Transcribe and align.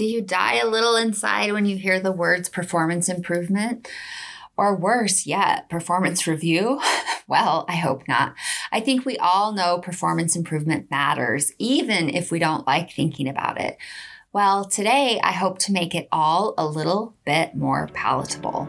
Do 0.00 0.06
you 0.06 0.22
die 0.22 0.54
a 0.54 0.66
little 0.66 0.96
inside 0.96 1.52
when 1.52 1.66
you 1.66 1.76
hear 1.76 2.00
the 2.00 2.10
words 2.10 2.48
performance 2.48 3.10
improvement? 3.10 3.86
Or 4.56 4.74
worse 4.74 5.26
yet, 5.26 5.68
performance 5.68 6.26
review? 6.26 6.80
well, 7.28 7.66
I 7.68 7.76
hope 7.76 8.08
not. 8.08 8.34
I 8.72 8.80
think 8.80 9.04
we 9.04 9.18
all 9.18 9.52
know 9.52 9.76
performance 9.76 10.36
improvement 10.36 10.90
matters, 10.90 11.52
even 11.58 12.08
if 12.08 12.32
we 12.32 12.38
don't 12.38 12.66
like 12.66 12.90
thinking 12.90 13.28
about 13.28 13.60
it. 13.60 13.76
Well, 14.32 14.64
today 14.64 15.20
I 15.22 15.32
hope 15.32 15.58
to 15.58 15.72
make 15.72 15.94
it 15.94 16.08
all 16.10 16.54
a 16.56 16.66
little 16.66 17.14
bit 17.26 17.54
more 17.54 17.90
palatable. 17.92 18.68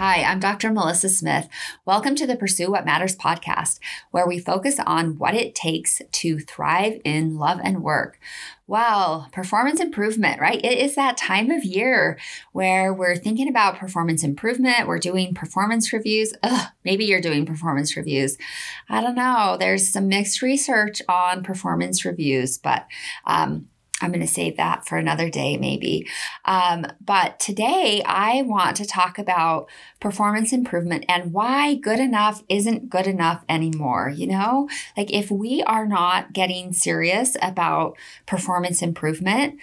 Hi, 0.00 0.22
I'm 0.22 0.40
Dr. 0.40 0.72
Melissa 0.72 1.10
Smith. 1.10 1.46
Welcome 1.84 2.14
to 2.14 2.26
the 2.26 2.34
Pursue 2.34 2.70
What 2.70 2.86
Matters 2.86 3.14
podcast, 3.14 3.80
where 4.12 4.26
we 4.26 4.38
focus 4.38 4.80
on 4.86 5.18
what 5.18 5.34
it 5.34 5.54
takes 5.54 6.00
to 6.10 6.38
thrive 6.38 7.02
in 7.04 7.36
love 7.36 7.60
and 7.62 7.82
work. 7.82 8.18
Wow, 8.66 9.26
performance 9.30 9.78
improvement, 9.78 10.40
right? 10.40 10.64
It 10.64 10.78
is 10.78 10.94
that 10.94 11.18
time 11.18 11.50
of 11.50 11.64
year 11.64 12.18
where 12.52 12.94
we're 12.94 13.14
thinking 13.14 13.46
about 13.46 13.76
performance 13.76 14.24
improvement. 14.24 14.88
We're 14.88 14.98
doing 14.98 15.34
performance 15.34 15.92
reviews. 15.92 16.32
Ugh, 16.42 16.68
maybe 16.82 17.04
you're 17.04 17.20
doing 17.20 17.44
performance 17.44 17.94
reviews. 17.94 18.38
I 18.88 19.02
don't 19.02 19.16
know. 19.16 19.58
There's 19.60 19.86
some 19.86 20.08
mixed 20.08 20.40
research 20.40 21.02
on 21.10 21.42
performance 21.42 22.06
reviews, 22.06 22.56
but 22.56 22.86
um, 23.26 23.66
I'm 24.00 24.10
going 24.10 24.20
to 24.20 24.26
save 24.26 24.56
that 24.56 24.86
for 24.86 24.96
another 24.96 25.28
day, 25.28 25.56
maybe. 25.56 26.08
Um, 26.44 26.86
but 27.00 27.38
today, 27.38 28.02
I 28.04 28.42
want 28.42 28.76
to 28.76 28.86
talk 28.86 29.18
about 29.18 29.68
performance 30.00 30.52
improvement 30.52 31.04
and 31.08 31.32
why 31.32 31.74
good 31.74 32.00
enough 32.00 32.42
isn't 32.48 32.88
good 32.88 33.06
enough 33.06 33.44
anymore. 33.48 34.10
You 34.14 34.28
know, 34.28 34.68
like 34.96 35.12
if 35.12 35.30
we 35.30 35.62
are 35.64 35.86
not 35.86 36.32
getting 36.32 36.72
serious 36.72 37.36
about 37.42 37.96
performance 38.26 38.82
improvement, 38.82 39.58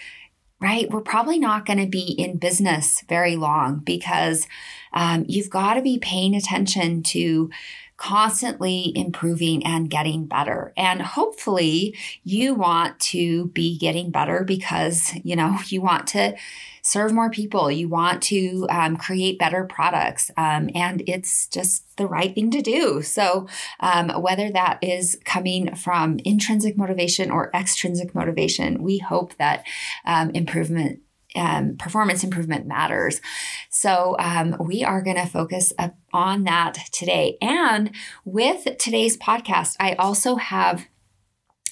right, 0.60 0.90
we're 0.90 1.02
probably 1.02 1.40
not 1.40 1.66
going 1.66 1.80
to 1.80 1.88
be 1.88 2.16
in 2.18 2.38
business 2.38 3.04
very 3.08 3.36
long 3.36 3.80
because 3.80 4.48
um, 4.94 5.26
you've 5.28 5.50
got 5.50 5.76
to 5.76 5.82
be 5.82 6.00
paying 6.00 6.36
attention 6.36 7.04
to 7.04 7.50
constantly 7.98 8.92
improving 8.95 9.66
and 9.66 9.90
getting 9.90 10.26
better. 10.26 10.72
And 10.78 11.02
hopefully 11.02 11.98
you 12.23 12.54
want 12.54 13.00
to 13.00 13.48
be 13.48 13.78
getting 13.78 14.12
better 14.12 14.44
because, 14.44 15.14
you 15.23 15.36
know, 15.36 15.58
you 15.67 15.81
want 15.81 16.08
to 16.08 16.36
serve 16.84 17.12
more 17.12 17.30
people, 17.30 17.70
you 17.70 17.89
want 17.89 18.23
to 18.23 18.66
um, 18.70 18.95
create 18.95 19.38
better 19.38 19.66
products, 19.66 20.31
um, 20.38 20.70
and 20.73 21.04
it's 21.06 21.48
just 21.48 21.98
the 21.98 22.08
right 22.08 22.34
thing 22.34 22.50
to 22.52 22.62
do. 22.62 23.02
So, 23.02 23.48
um, 23.81 24.09
whether 24.22 24.50
that 24.52 24.80
is 24.82 25.20
coming 25.26 25.76
from 25.76 26.20
intrinsic 26.23 26.78
motivation 26.78 27.30
or 27.30 27.52
extrinsic 27.54 28.16
motivation, 28.16 28.82
we 28.82 29.00
hope 29.00 29.36
that 29.36 29.66
um, 30.06 30.30
improvement 30.30 31.02
um, 31.36 31.78
performance 31.78 32.23
improvement 32.23 32.66
matters. 32.66 33.22
So, 33.70 34.16
um, 34.20 34.56
we 34.59 34.83
are 34.83 35.02
going 35.02 35.17
to 35.17 35.25
focus 35.25 35.73
on 36.14 36.45
that 36.45 36.78
today. 36.92 37.38
And 37.42 37.92
with 38.25 38.78
today's 38.78 39.17
podcast, 39.17 39.75
I 39.80 39.94
also 39.94 40.36
have 40.36 40.88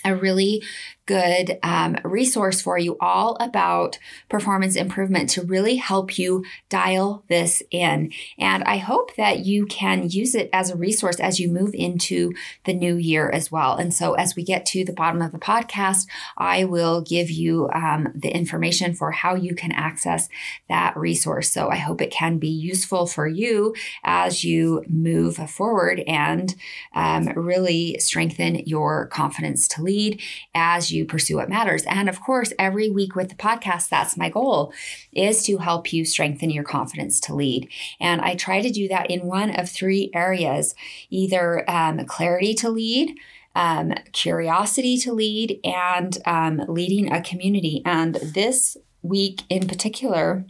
a 0.05 0.15
really 0.15 0.63
good 1.05 1.59
um, 1.61 1.97
resource 2.03 2.61
for 2.61 2.77
you 2.77 2.97
all 2.99 3.35
about 3.39 3.99
performance 4.29 4.75
improvement 4.75 5.29
to 5.29 5.43
really 5.43 5.75
help 5.75 6.17
you 6.17 6.43
dial 6.69 7.23
this 7.27 7.61
in. 7.69 8.11
And 8.39 8.63
I 8.63 8.77
hope 8.77 9.15
that 9.15 9.39
you 9.39 9.65
can 9.65 10.09
use 10.09 10.33
it 10.33 10.49
as 10.51 10.69
a 10.69 10.77
resource 10.77 11.19
as 11.19 11.39
you 11.39 11.51
move 11.51 11.73
into 11.73 12.33
the 12.65 12.73
new 12.73 12.95
year 12.95 13.29
as 13.29 13.51
well. 13.51 13.75
And 13.75 13.93
so, 13.93 14.13
as 14.13 14.35
we 14.35 14.43
get 14.43 14.65
to 14.67 14.83
the 14.83 14.93
bottom 14.93 15.21
of 15.21 15.31
the 15.31 15.39
podcast, 15.39 16.07
I 16.37 16.65
will 16.65 17.01
give 17.01 17.29
you 17.29 17.69
um, 17.73 18.11
the 18.15 18.29
information 18.29 18.93
for 18.93 19.11
how 19.11 19.35
you 19.35 19.53
can 19.55 19.71
access 19.71 20.27
that 20.69 20.97
resource. 20.97 21.51
So, 21.51 21.69
I 21.69 21.75
hope 21.75 22.01
it 22.01 22.11
can 22.11 22.39
be 22.39 22.49
useful 22.49 23.05
for 23.05 23.27
you 23.27 23.75
as 24.03 24.43
you 24.43 24.83
move 24.87 25.35
forward 25.49 26.01
and 26.07 26.55
um, 26.93 27.27
really 27.35 27.97
strengthen 27.99 28.55
your 28.65 29.07
confidence 29.07 29.67
to 29.67 29.83
lead 29.83 30.21
as 30.53 30.91
you 30.91 30.94
you 30.95 31.05
pursue 31.05 31.35
what 31.35 31.49
matters. 31.49 31.83
And 31.83 32.09
of 32.09 32.21
course, 32.21 32.53
every 32.57 32.89
week 32.89 33.15
with 33.15 33.29
the 33.29 33.35
podcast, 33.35 33.89
that's 33.89 34.17
my 34.17 34.29
goal 34.29 34.73
is 35.11 35.43
to 35.43 35.57
help 35.57 35.93
you 35.93 36.05
strengthen 36.05 36.49
your 36.49 36.63
confidence 36.63 37.19
to 37.21 37.35
lead. 37.35 37.69
And 37.99 38.21
I 38.21 38.35
try 38.35 38.61
to 38.61 38.71
do 38.71 38.87
that 38.87 39.11
in 39.11 39.27
one 39.27 39.51
of 39.51 39.69
three 39.69 40.09
areas 40.13 40.73
either 41.09 41.69
um, 41.69 42.05
clarity 42.05 42.53
to 42.55 42.69
lead. 42.69 43.17
Um, 43.57 43.93
curiosity 44.11 44.97
to 44.97 45.13
lead 45.13 45.61
and 45.63 46.17
um, 46.25 46.61
leading 46.67 47.13
a 47.13 47.21
community. 47.21 47.81
And 47.85 48.15
this 48.15 48.75
week 49.01 49.43
in 49.49 49.65
particular, 49.65 50.45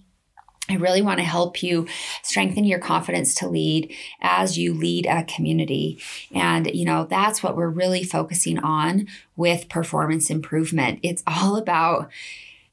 I 0.68 0.76
really 0.76 1.02
want 1.02 1.20
to 1.20 1.26
help 1.26 1.62
you 1.62 1.88
strengthen 2.24 2.64
your 2.64 2.80
confidence 2.80 3.36
to 3.36 3.48
lead 3.48 3.94
as 4.22 4.58
you 4.58 4.74
lead 4.74 5.06
a 5.06 5.24
community. 5.24 6.02
And, 6.34 6.74
you 6.74 6.86
know, 6.86 7.06
that's 7.06 7.44
what 7.44 7.56
we're 7.56 7.70
really 7.70 8.04
focusing 8.04 8.58
on 8.60 9.08
with 9.36 9.70
performance 9.70 10.30
improvement. 10.30 11.00
It's 11.04 11.24
all 11.28 11.56
about 11.56 12.10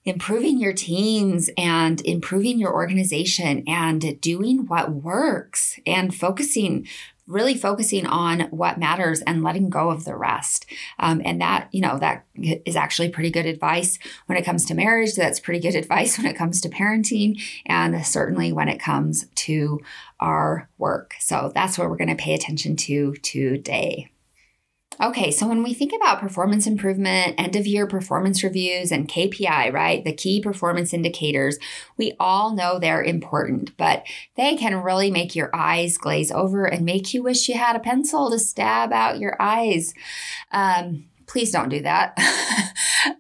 improving 0.05 0.59
your 0.59 0.73
teams 0.73 1.49
and 1.57 2.01
improving 2.01 2.59
your 2.59 2.73
organization 2.73 3.63
and 3.69 4.21
doing 4.21 4.67
what 4.67 4.91
works 4.91 5.79
and 5.87 6.15
focusing 6.15 6.89
really 7.27 7.55
focusing 7.55 8.07
on 8.07 8.41
what 8.51 8.79
matters 8.79 9.23
and 9.23 9.43
letting 9.43 9.71
go 9.71 9.91
of 9.91 10.05
the 10.05 10.17
rest. 10.17 10.67
Um, 10.99 11.23
and 11.25 11.41
that, 11.41 11.69
you 11.73 11.81
know, 11.81 11.99
that 11.99 12.25
is 12.35 12.77
actually 12.77 13.11
pretty 13.11 13.31
good 13.31 13.47
advice 13.47 13.99
when 14.27 14.37
it 14.37 14.45
comes 14.45 14.65
to 14.67 14.75
marriage. 14.75 15.15
That's 15.15 15.41
pretty 15.41 15.61
good 15.61 15.75
advice 15.83 16.19
when 16.19 16.27
it 16.27 16.37
comes 16.37 16.61
to 16.61 16.69
parenting 16.69 17.41
and 17.67 18.05
certainly 18.05 18.53
when 18.53 18.69
it 18.69 18.79
comes 18.79 19.27
to 19.35 19.81
our 20.21 20.69
work. 20.79 21.15
So 21.21 21.53
that's 21.55 21.79
what 21.79 21.89
we're 21.89 21.97
going 21.97 22.09
to 22.09 22.23
pay 22.23 22.35
attention 22.35 22.77
to 22.77 23.15
today. 23.15 24.12
Okay, 25.01 25.31
so 25.31 25.49
when 25.49 25.63
we 25.63 25.75
think 25.75 25.93
about 25.95 26.21
performance 26.21 26.67
improvement, 26.67 27.35
end 27.39 27.57
of 27.57 27.67
year 27.67 27.87
performance 27.87 28.43
reviews, 28.43 28.93
and 28.93 29.09
KPI, 29.09 29.73
right, 29.73 30.05
the 30.05 30.13
key 30.13 30.41
performance 30.41 30.93
indicators, 30.93 31.59
we 31.97 32.15
all 32.21 32.55
know 32.55 32.79
they're 32.79 33.03
important, 33.03 33.77
but 33.77 34.05
they 34.37 34.57
can 34.57 34.83
really 34.83 35.11
make 35.11 35.35
your 35.35 35.51
eyes 35.55 35.99
glaze 35.99 36.31
over 36.31 36.67
and 36.67 36.85
make 36.85 37.15
you 37.15 37.23
wish 37.23 37.49
you 37.49 37.57
had 37.57 37.77
a 37.77 37.81
pencil 37.81 38.31
to 38.31 38.39
stab 38.39 38.93
out 38.93 39.19
your 39.19 39.37
eyes. 39.41 39.95
Um, 40.51 41.05
please 41.27 41.51
don't 41.51 41.69
do 41.69 41.81
that. 41.83 42.17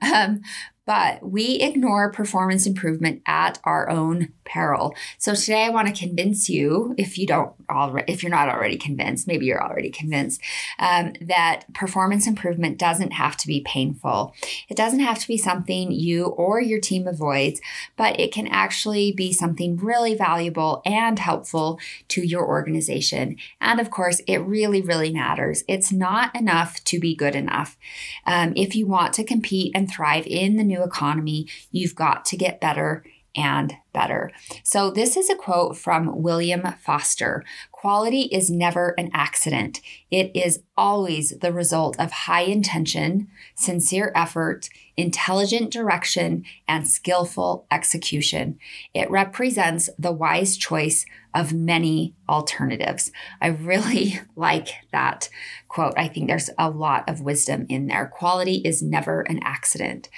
um, 0.14 0.42
but 0.84 1.22
we 1.22 1.60
ignore 1.60 2.10
performance 2.10 2.66
improvement 2.66 3.22
at 3.26 3.58
our 3.64 3.88
own 3.88 4.32
peril. 4.52 4.94
So 5.18 5.34
today 5.34 5.64
I 5.64 5.70
want 5.70 5.88
to 5.88 5.94
convince 5.98 6.50
you, 6.50 6.94
if 6.98 7.16
you 7.16 7.26
don't 7.26 7.52
already, 7.70 8.12
if 8.12 8.22
you're 8.22 8.30
not 8.30 8.48
already 8.48 8.76
convinced, 8.76 9.26
maybe 9.26 9.46
you're 9.46 9.62
already 9.62 9.90
convinced, 9.90 10.40
um, 10.78 11.14
that 11.22 11.72
performance 11.72 12.26
improvement 12.26 12.78
doesn't 12.78 13.12
have 13.12 13.36
to 13.38 13.46
be 13.46 13.60
painful. 13.60 14.34
It 14.68 14.76
doesn't 14.76 15.00
have 15.00 15.18
to 15.20 15.28
be 15.28 15.38
something 15.38 15.90
you 15.90 16.26
or 16.26 16.60
your 16.60 16.80
team 16.80 17.06
avoids, 17.06 17.60
but 17.96 18.20
it 18.20 18.32
can 18.32 18.46
actually 18.48 19.12
be 19.12 19.32
something 19.32 19.78
really 19.78 20.14
valuable 20.14 20.82
and 20.84 21.19
helpful 21.19 21.80
to 22.08 22.22
your 22.22 22.46
organization. 22.46 23.36
And 23.60 23.80
of 23.80 23.90
course, 23.90 24.20
it 24.26 24.38
really, 24.38 24.82
really 24.82 25.12
matters. 25.12 25.64
It's 25.66 25.92
not 25.92 26.34
enough 26.36 26.84
to 26.84 27.00
be 27.00 27.14
good 27.14 27.34
enough. 27.34 27.78
Um, 28.26 28.52
if 28.56 28.76
you 28.76 28.87
want 28.87 29.14
to 29.14 29.25
compete 29.25 29.72
and 29.75 29.90
thrive 29.90 30.26
in 30.26 30.56
the 30.56 30.64
new 30.64 30.82
economy, 30.82 31.46
you've 31.70 31.94
got 31.94 32.25
to 32.26 32.37
get 32.37 32.60
better 32.60 33.04
and 33.37 33.75
better. 33.93 34.31
So, 34.62 34.90
this 34.90 35.17
is 35.17 35.31
a 35.31 35.37
quote 35.37 35.76
from 35.76 36.23
William 36.23 36.62
Foster 36.81 37.44
Quality 37.70 38.23
is 38.23 38.50
never 38.50 38.94
an 38.99 39.11
accident, 39.12 39.81
it 40.11 40.31
is 40.34 40.62
always 40.76 41.30
the 41.40 41.52
result 41.52 41.98
of 41.98 42.10
high 42.10 42.42
intention, 42.42 43.28
sincere 43.54 44.12
effort, 44.14 44.69
intelligent 44.96 45.70
direction, 45.70 46.44
and 46.69 46.88
skillful 46.88 47.66
execution. 47.70 48.58
It 48.94 49.10
represents 49.10 49.90
the 49.98 50.12
wise 50.12 50.56
choice 50.56 51.04
of 51.34 51.52
many 51.52 52.14
alternatives. 52.28 53.10
I 53.40 53.48
really 53.48 54.20
like 54.36 54.69
that 54.92 55.28
quote. 55.69 55.94
I 55.96 56.08
think 56.08 56.28
there's 56.28 56.50
a 56.58 56.69
lot 56.69 57.08
of 57.08 57.22
wisdom 57.22 57.64
in 57.68 57.86
there. 57.86 58.06
Quality 58.06 58.56
is 58.56 58.82
never 58.82 59.22
an 59.22 59.40
accident. 59.42 60.10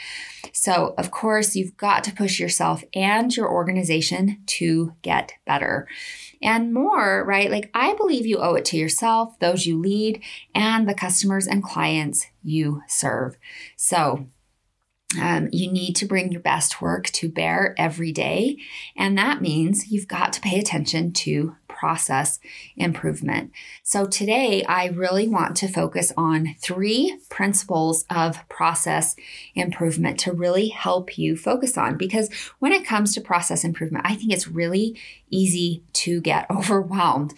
So, 0.52 0.94
of 0.98 1.10
course, 1.10 1.54
you've 1.54 1.76
got 1.76 2.02
to 2.04 2.14
push 2.14 2.40
yourself 2.40 2.82
and 2.94 3.34
your 3.34 3.48
organization 3.48 4.38
to 4.46 4.94
get 5.02 5.32
better 5.46 5.86
and 6.42 6.74
more, 6.74 7.24
right? 7.24 7.50
Like, 7.50 7.70
I 7.72 7.94
believe 7.94 8.26
you 8.26 8.38
owe 8.38 8.54
it 8.54 8.64
to 8.66 8.76
yourself, 8.76 9.38
those 9.38 9.64
you 9.64 9.80
lead, 9.80 10.22
and 10.54 10.88
the 10.88 10.94
customers 10.94 11.46
and 11.46 11.62
clients 11.62 12.26
you 12.42 12.82
serve. 12.88 13.36
So, 13.76 14.26
um, 15.20 15.48
you 15.52 15.70
need 15.70 15.94
to 15.96 16.06
bring 16.06 16.32
your 16.32 16.40
best 16.40 16.80
work 16.80 17.06
to 17.06 17.28
bear 17.28 17.74
every 17.78 18.12
day. 18.12 18.58
And 18.96 19.16
that 19.18 19.40
means 19.40 19.90
you've 19.90 20.08
got 20.08 20.32
to 20.32 20.40
pay 20.40 20.58
attention 20.58 21.12
to 21.12 21.56
process 21.68 22.38
improvement. 22.76 23.52
So 23.82 24.06
today, 24.06 24.64
I 24.64 24.86
really 24.86 25.28
want 25.28 25.56
to 25.58 25.68
focus 25.68 26.12
on 26.16 26.54
three 26.58 27.18
principles 27.28 28.04
of 28.10 28.48
process 28.48 29.16
improvement 29.54 30.18
to 30.20 30.32
really 30.32 30.68
help 30.68 31.18
you 31.18 31.36
focus 31.36 31.76
on. 31.76 31.96
Because 31.96 32.32
when 32.58 32.72
it 32.72 32.86
comes 32.86 33.14
to 33.14 33.20
process 33.20 33.64
improvement, 33.64 34.06
I 34.06 34.14
think 34.14 34.32
it's 34.32 34.48
really 34.48 34.98
easy 35.30 35.82
to 35.94 36.20
get 36.20 36.46
overwhelmed 36.50 37.34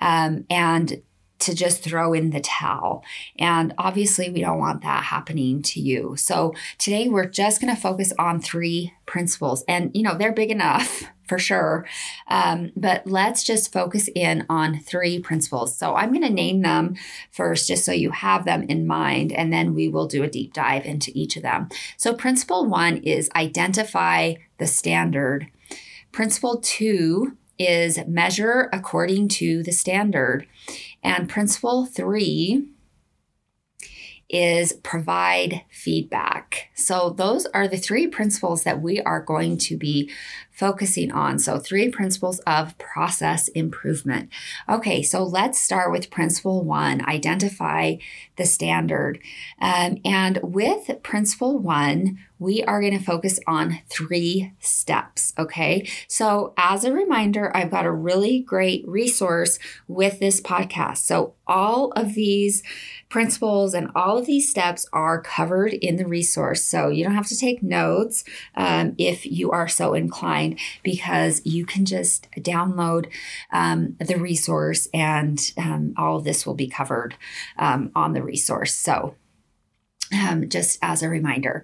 um, 0.00 0.46
and 0.48 1.02
to 1.40 1.54
just 1.54 1.82
throw 1.82 2.12
in 2.12 2.30
the 2.30 2.40
towel. 2.40 3.04
And 3.38 3.74
obviously, 3.78 4.30
we 4.30 4.40
don't 4.40 4.58
want 4.58 4.82
that 4.82 5.04
happening 5.04 5.62
to 5.62 5.80
you. 5.80 6.14
So 6.16 6.54
today, 6.78 7.08
we're 7.08 7.28
just 7.28 7.60
going 7.60 7.74
to 7.74 7.80
focus 7.80 8.12
on 8.18 8.40
three 8.40 8.94
principles. 9.06 9.64
And, 9.66 9.90
you 9.94 10.02
know, 10.02 10.16
they're 10.16 10.32
big 10.32 10.50
enough 10.50 11.02
for 11.26 11.38
sure. 11.38 11.86
Um, 12.28 12.72
but 12.76 13.06
let's 13.06 13.44
just 13.44 13.72
focus 13.72 14.08
in 14.14 14.44
on 14.48 14.80
three 14.80 15.20
principles. 15.20 15.76
So 15.76 15.94
I'm 15.94 16.10
going 16.10 16.26
to 16.26 16.30
name 16.30 16.62
them 16.62 16.96
first, 17.30 17.68
just 17.68 17.84
so 17.84 17.92
you 17.92 18.10
have 18.10 18.44
them 18.44 18.64
in 18.64 18.86
mind. 18.86 19.32
And 19.32 19.52
then 19.52 19.74
we 19.74 19.88
will 19.88 20.06
do 20.06 20.22
a 20.22 20.28
deep 20.28 20.52
dive 20.52 20.84
into 20.84 21.12
each 21.14 21.36
of 21.36 21.42
them. 21.42 21.68
So, 21.96 22.14
principle 22.14 22.66
one 22.66 22.98
is 22.98 23.30
identify 23.36 24.34
the 24.58 24.66
standard. 24.66 25.46
Principle 26.12 26.60
two 26.60 27.36
is 27.60 28.00
measure 28.08 28.70
according 28.72 29.28
to 29.28 29.62
the 29.62 29.70
standard. 29.70 30.46
And 31.02 31.28
principle 31.28 31.86
three 31.86 32.68
is 34.28 34.74
provide 34.84 35.62
feedback. 35.70 36.68
So, 36.74 37.10
those 37.10 37.46
are 37.46 37.66
the 37.66 37.76
three 37.76 38.06
principles 38.06 38.62
that 38.62 38.80
we 38.80 39.00
are 39.00 39.20
going 39.20 39.58
to 39.58 39.76
be 39.76 40.10
focusing 40.60 41.10
on. 41.10 41.38
So, 41.38 41.58
three 41.58 41.88
principles 41.88 42.38
of 42.40 42.76
process 42.76 43.48
improvement. 43.48 44.28
Okay, 44.68 45.02
so 45.02 45.24
let's 45.24 45.58
start 45.58 45.90
with 45.90 46.10
principle 46.10 46.62
one 46.62 47.02
identify 47.08 47.96
the 48.36 48.44
standard. 48.44 49.18
Um, 49.60 49.98
and 50.04 50.38
with 50.42 50.90
principle 51.02 51.58
one, 51.58 52.18
we 52.40 52.64
are 52.64 52.80
going 52.80 52.98
to 52.98 53.04
focus 53.04 53.38
on 53.46 53.80
three 53.90 54.54
steps. 54.58 55.34
Okay. 55.38 55.86
So, 56.08 56.54
as 56.56 56.84
a 56.84 56.92
reminder, 56.92 57.54
I've 57.54 57.70
got 57.70 57.84
a 57.84 57.92
really 57.92 58.40
great 58.40 58.82
resource 58.88 59.58
with 59.86 60.18
this 60.18 60.40
podcast. 60.40 60.98
So, 60.98 61.34
all 61.46 61.92
of 61.92 62.14
these 62.14 62.62
principles 63.10 63.74
and 63.74 63.90
all 63.94 64.16
of 64.16 64.24
these 64.24 64.50
steps 64.50 64.86
are 64.92 65.20
covered 65.20 65.74
in 65.74 65.96
the 65.96 66.06
resource. 66.06 66.64
So, 66.64 66.88
you 66.88 67.04
don't 67.04 67.14
have 67.14 67.28
to 67.28 67.38
take 67.38 67.62
notes 67.62 68.24
um, 68.56 68.94
if 68.96 69.26
you 69.26 69.50
are 69.50 69.68
so 69.68 69.92
inclined, 69.92 70.49
because 70.82 71.40
you 71.44 71.66
can 71.66 71.84
just 71.84 72.30
download 72.38 73.08
um, 73.52 73.96
the 73.98 74.16
resource 74.16 74.88
and 74.92 75.52
um, 75.58 75.94
all 75.96 76.16
of 76.16 76.24
this 76.24 76.46
will 76.46 76.54
be 76.54 76.68
covered 76.68 77.14
um, 77.58 77.90
on 77.94 78.12
the 78.12 78.22
resource. 78.22 78.74
So, 78.74 79.14
um, 80.12 80.48
just 80.48 80.78
as 80.82 81.02
a 81.02 81.08
reminder. 81.08 81.62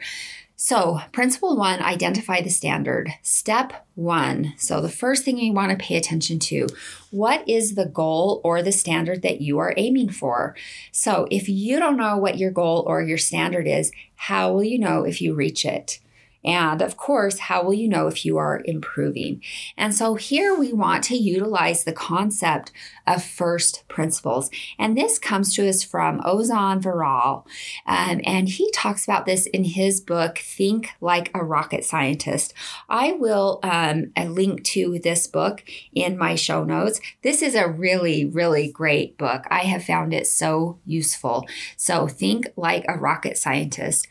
So, 0.58 1.00
principle 1.12 1.54
one, 1.54 1.82
identify 1.82 2.40
the 2.40 2.48
standard. 2.48 3.10
Step 3.20 3.86
one. 3.94 4.54
So, 4.56 4.80
the 4.80 4.88
first 4.88 5.22
thing 5.22 5.36
you 5.36 5.52
want 5.52 5.70
to 5.70 5.76
pay 5.76 5.96
attention 5.96 6.38
to 6.40 6.66
what 7.10 7.46
is 7.46 7.74
the 7.74 7.84
goal 7.84 8.40
or 8.42 8.62
the 8.62 8.72
standard 8.72 9.20
that 9.20 9.42
you 9.42 9.58
are 9.58 9.74
aiming 9.76 10.08
for? 10.08 10.56
So, 10.92 11.28
if 11.30 11.46
you 11.46 11.78
don't 11.78 11.98
know 11.98 12.16
what 12.16 12.38
your 12.38 12.50
goal 12.50 12.84
or 12.86 13.02
your 13.02 13.18
standard 13.18 13.68
is, 13.68 13.92
how 14.14 14.54
will 14.54 14.64
you 14.64 14.78
know 14.78 15.04
if 15.04 15.20
you 15.20 15.34
reach 15.34 15.66
it? 15.66 16.00
And 16.46 16.80
of 16.80 16.96
course, 16.96 17.40
how 17.40 17.64
will 17.64 17.74
you 17.74 17.88
know 17.88 18.06
if 18.06 18.24
you 18.24 18.38
are 18.38 18.62
improving? 18.64 19.42
And 19.76 19.94
so 19.94 20.14
here 20.14 20.54
we 20.54 20.72
want 20.72 21.02
to 21.04 21.16
utilize 21.16 21.84
the 21.84 21.92
concept 21.92 22.70
of 23.06 23.22
first 23.22 23.84
principles. 23.88 24.48
And 24.78 24.96
this 24.96 25.18
comes 25.18 25.54
to 25.54 25.68
us 25.68 25.82
from 25.82 26.20
Ozan 26.20 26.80
Varol. 26.80 27.44
Um, 27.86 28.20
and 28.24 28.48
he 28.48 28.70
talks 28.70 29.04
about 29.04 29.26
this 29.26 29.46
in 29.46 29.64
his 29.64 30.00
book, 30.00 30.38
Think 30.38 30.90
Like 31.00 31.30
a 31.34 31.44
Rocket 31.44 31.84
Scientist. 31.84 32.54
I 32.88 33.12
will 33.12 33.58
um, 33.62 34.12
link 34.16 34.62
to 34.64 34.98
this 35.00 35.26
book 35.26 35.64
in 35.92 36.16
my 36.16 36.36
show 36.36 36.62
notes. 36.64 37.00
This 37.22 37.42
is 37.42 37.54
a 37.54 37.68
really, 37.68 38.24
really 38.24 38.70
great 38.70 39.18
book. 39.18 39.44
I 39.50 39.60
have 39.60 39.84
found 39.84 40.14
it 40.14 40.26
so 40.26 40.78
useful. 40.84 41.46
So 41.76 42.06
think 42.06 42.46
like 42.56 42.84
a 42.88 42.96
rocket 42.96 43.36
scientist. 43.36 44.06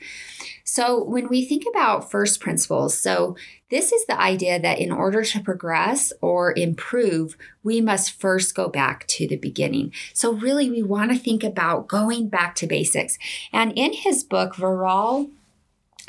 So, 0.67 1.03
when 1.03 1.29
we 1.29 1.45
think 1.45 1.63
about 1.69 2.09
first 2.09 2.39
principles, 2.39 2.97
so 2.97 3.37
this 3.69 3.91
is 3.91 4.03
the 4.07 4.19
idea 4.19 4.59
that 4.59 4.79
in 4.79 4.91
order 4.91 5.23
to 5.23 5.39
progress 5.39 6.11
or 6.21 6.57
improve, 6.57 7.37
we 7.63 7.81
must 7.81 8.19
first 8.19 8.55
go 8.55 8.67
back 8.67 9.05
to 9.09 9.27
the 9.27 9.37
beginning. 9.37 9.93
So, 10.13 10.33
really, 10.33 10.71
we 10.71 10.81
want 10.81 11.11
to 11.11 11.19
think 11.19 11.43
about 11.43 11.87
going 11.87 12.29
back 12.29 12.55
to 12.55 12.67
basics. 12.67 13.19
And 13.53 13.73
in 13.75 13.93
his 13.93 14.23
book, 14.23 14.55
Varol 14.55 15.29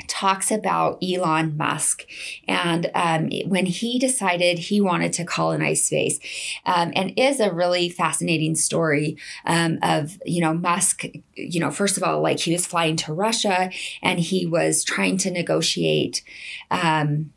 talks 0.07 0.51
about 0.51 1.01
Elon 1.03 1.57
Musk 1.57 2.05
and 2.47 2.91
um, 2.93 3.29
when 3.47 3.65
he 3.65 3.97
decided 3.97 4.59
he 4.59 4.79
wanted 4.79 5.13
to 5.13 5.25
colonize 5.25 5.83
space, 5.83 6.19
um, 6.65 6.91
and 6.95 7.13
is 7.17 7.39
a 7.39 7.51
really 7.51 7.89
fascinating 7.89 8.55
story 8.55 9.17
um, 9.45 9.79
of 9.81 10.19
you 10.25 10.41
know 10.41 10.53
Musk. 10.53 11.05
You 11.35 11.59
know, 11.59 11.71
first 11.71 11.97
of 11.97 12.03
all, 12.03 12.21
like 12.21 12.39
he 12.39 12.53
was 12.53 12.65
flying 12.65 12.95
to 12.97 13.13
Russia 13.13 13.69
and 14.01 14.19
he 14.19 14.45
was 14.45 14.83
trying 14.83 15.17
to 15.19 15.31
negotiate 15.31 16.23
um, 16.71 17.31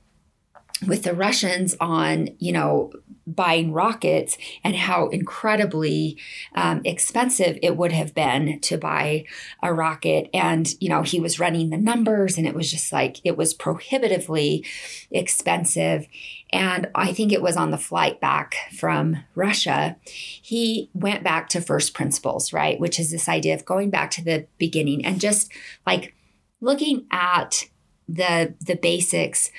with 0.87 1.03
the 1.03 1.15
Russians 1.15 1.77
on, 1.81 2.31
you 2.39 2.53
know, 2.53 2.93
buying 3.35 3.73
rockets 3.73 4.37
and 4.65 4.77
how 4.77 5.09
incredibly 5.09 6.19
um, 6.55 6.81
expensive 6.85 7.59
it 7.63 7.77
would 7.77 7.93
have 7.93 8.15
been 8.15 8.61
to 8.61 8.77
buy 8.77 9.25
a 9.63 9.73
rocket. 9.73 10.29
And, 10.35 10.75
you 10.81 10.89
know, 10.89 11.03
he 11.03 11.21
was 11.21 11.41
running 11.41 11.71
the 11.71 11.77
numbers 11.77 12.37
and 12.37 12.47
it 12.47 12.55
was 12.55 12.71
just 12.71 12.93
like, 12.93 13.21
it 13.25 13.37
was 13.37 13.55
prohibitively 13.55 14.65
expensive. 15.11 16.07
And 16.53 16.89
I 16.95 17.13
think 17.13 17.33
it 17.33 17.43
was 17.43 17.57
on 17.57 17.71
the 17.71 17.79
flight 17.79 18.21
back 18.21 18.57
from 18.77 19.19
Russia, 19.35 19.97
he 20.05 20.91
went 20.95 21.23
back 21.23 21.49
to 21.51 21.61
first 21.61 21.95
principles, 21.95 22.53
right? 22.53 22.81
Which 22.81 22.99
is 22.99 23.11
this 23.11 23.29
idea 23.29 23.55
of 23.55 23.65
going 23.65 23.91
back 23.91 24.11
to 24.13 24.25
the 24.25 24.47
beginning 24.59 25.05
and 25.05 25.21
just 25.21 25.53
like 25.87 26.15
looking 26.61 27.07
at 27.11 27.65
the 28.09 28.55
the 28.61 28.75
basics 28.75 29.51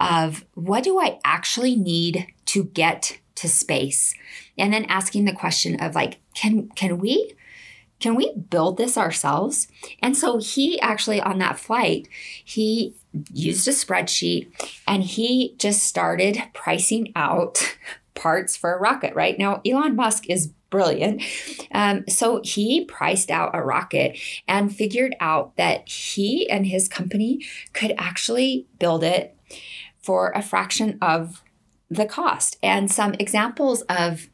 of 0.00 0.44
what 0.54 0.82
do 0.84 0.98
I 0.98 1.20
actually 1.24 1.76
need 1.76 2.26
to 2.50 2.64
get 2.64 3.18
to 3.36 3.48
space. 3.48 4.12
And 4.58 4.72
then 4.72 4.84
asking 4.86 5.24
the 5.24 5.32
question 5.32 5.80
of 5.80 5.94
like 5.94 6.18
can 6.34 6.68
can 6.74 6.98
we 6.98 7.34
can 8.00 8.16
we 8.16 8.34
build 8.34 8.76
this 8.76 8.98
ourselves? 8.98 9.68
And 10.02 10.16
so 10.16 10.38
he 10.38 10.80
actually 10.80 11.20
on 11.20 11.38
that 11.38 11.58
flight 11.58 12.08
he 12.44 12.96
used 13.32 13.68
a 13.68 13.70
spreadsheet 13.70 14.50
and 14.86 15.04
he 15.04 15.54
just 15.58 15.84
started 15.84 16.42
pricing 16.52 17.12
out 17.14 17.76
parts 18.14 18.56
for 18.56 18.74
a 18.74 18.80
rocket 18.80 19.14
right? 19.14 19.38
Now 19.38 19.60
elon 19.64 19.94
musk 19.94 20.28
is 20.28 20.48
brilliant. 20.70 21.22
Um, 21.72 22.04
so 22.08 22.40
he 22.42 22.84
priced 22.84 23.30
out 23.30 23.54
a 23.54 23.62
rocket 23.62 24.18
and 24.48 24.74
figured 24.74 25.14
out 25.20 25.56
that 25.56 25.88
he 25.88 26.50
and 26.50 26.66
his 26.66 26.88
company 26.88 27.44
could 27.72 27.92
actually 27.96 28.66
build 28.80 29.04
it 29.04 29.36
for 30.00 30.30
a 30.30 30.42
fraction 30.42 30.98
of 31.00 31.42
the 31.90 32.06
cost. 32.06 32.56
And 32.62 32.90
some 32.90 33.14
examples 33.14 33.82
of 33.82 34.28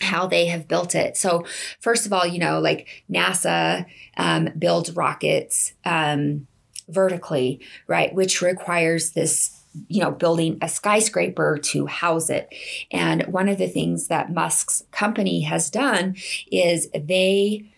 how 0.00 0.26
they 0.26 0.46
have 0.46 0.68
built 0.68 0.94
it. 0.94 1.16
So, 1.16 1.44
first 1.80 2.06
of 2.06 2.12
all, 2.12 2.26
you 2.26 2.38
know, 2.38 2.58
like 2.60 3.04
NASA 3.10 3.86
um, 4.16 4.48
builds 4.58 4.92
rockets 4.92 5.74
um, 5.84 6.46
vertically, 6.88 7.60
right, 7.86 8.12
which 8.14 8.42
requires 8.42 9.12
this 9.12 9.58
you 9.88 10.02
know, 10.02 10.10
building 10.10 10.58
a 10.60 10.68
skyscraper 10.68 11.56
to 11.56 11.86
house 11.86 12.28
it. 12.28 12.52
And 12.90 13.22
one 13.28 13.48
of 13.48 13.58
the 13.58 13.68
things 13.68 14.08
that 14.08 14.32
Musk's 14.32 14.82
company 14.90 15.42
has 15.42 15.70
done 15.70 16.16
is 16.50 16.90
they 16.90 17.72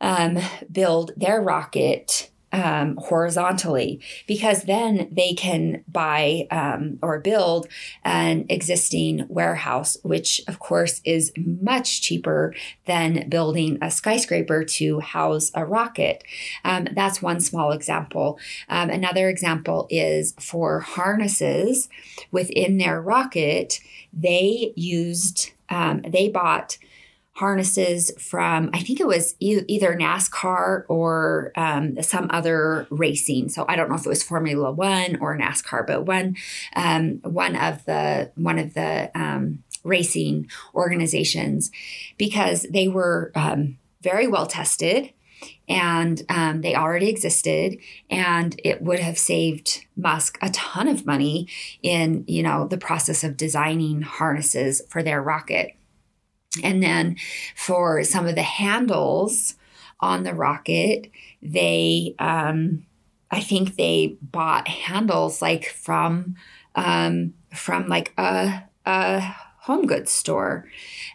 um, 0.00 0.38
build 0.70 1.12
their 1.16 1.40
rocket 1.40 2.30
um, 2.52 2.96
horizontally 2.96 4.00
because 4.26 4.64
then 4.64 5.08
they 5.10 5.34
can 5.34 5.84
buy 5.86 6.46
um, 6.50 6.98
or 7.02 7.20
build 7.20 7.68
an 8.04 8.46
existing 8.48 9.26
warehouse, 9.28 9.96
which 10.02 10.42
of 10.48 10.58
course 10.58 11.00
is 11.04 11.32
much 11.36 12.02
cheaper 12.02 12.54
than 12.86 13.28
building 13.28 13.78
a 13.80 13.90
skyscraper 13.90 14.64
to 14.64 15.00
house 15.00 15.50
a 15.54 15.64
rocket. 15.64 16.24
Um, 16.64 16.88
that's 16.92 17.22
one 17.22 17.40
small 17.40 17.72
example. 17.72 18.38
Um, 18.68 18.90
another 18.90 19.28
example 19.28 19.86
is 19.90 20.34
for 20.38 20.80
harnesses 20.80 21.88
within 22.30 22.78
their 22.78 23.00
rocket, 23.00 23.80
they 24.12 24.72
used, 24.74 25.52
um, 25.68 26.02
they 26.02 26.28
bought 26.28 26.78
harnesses 27.34 28.10
from 28.18 28.70
I 28.74 28.80
think 28.80 29.00
it 29.00 29.06
was 29.06 29.34
e- 29.40 29.62
either 29.66 29.96
NASCAR 29.96 30.84
or 30.88 31.52
um, 31.56 32.02
some 32.02 32.28
other 32.30 32.86
racing. 32.90 33.48
So 33.48 33.64
I 33.68 33.76
don't 33.76 33.88
know 33.88 33.94
if 33.94 34.04
it 34.04 34.08
was 34.08 34.22
Formula 34.22 34.70
One 34.72 35.16
or 35.20 35.36
NASCAR, 35.38 35.86
but 35.86 36.06
one 36.06 36.36
um, 36.76 37.20
one 37.22 37.56
of 37.56 37.84
the 37.84 38.30
one 38.34 38.58
of 38.58 38.74
the 38.74 39.10
um, 39.14 39.62
racing 39.84 40.50
organizations 40.74 41.70
because 42.18 42.66
they 42.70 42.88
were 42.88 43.32
um, 43.34 43.78
very 44.02 44.26
well 44.26 44.46
tested 44.46 45.12
and 45.68 46.22
um, 46.28 46.60
they 46.60 46.74
already 46.74 47.08
existed 47.08 47.78
and 48.10 48.60
it 48.64 48.82
would 48.82 48.98
have 48.98 49.18
saved 49.18 49.86
musk 49.96 50.38
a 50.42 50.50
ton 50.50 50.88
of 50.88 51.06
money 51.06 51.46
in 51.82 52.24
you 52.26 52.42
know 52.42 52.66
the 52.66 52.76
process 52.76 53.24
of 53.24 53.36
designing 53.36 54.02
harnesses 54.02 54.82
for 54.88 55.02
their 55.02 55.22
rocket 55.22 55.74
and 56.62 56.82
then 56.82 57.16
for 57.54 58.02
some 58.04 58.26
of 58.26 58.34
the 58.34 58.42
handles 58.42 59.54
on 60.00 60.24
the 60.24 60.34
rocket, 60.34 61.10
they, 61.42 62.14
um, 62.18 62.84
I 63.30 63.40
think 63.40 63.76
they 63.76 64.16
bought 64.20 64.66
handles 64.66 65.40
like 65.40 65.66
from, 65.66 66.34
um, 66.74 67.34
from 67.54 67.88
like 67.88 68.12
a, 68.18 68.64
a 68.84 69.20
home 69.60 69.86
goods 69.86 70.10
store 70.10 70.66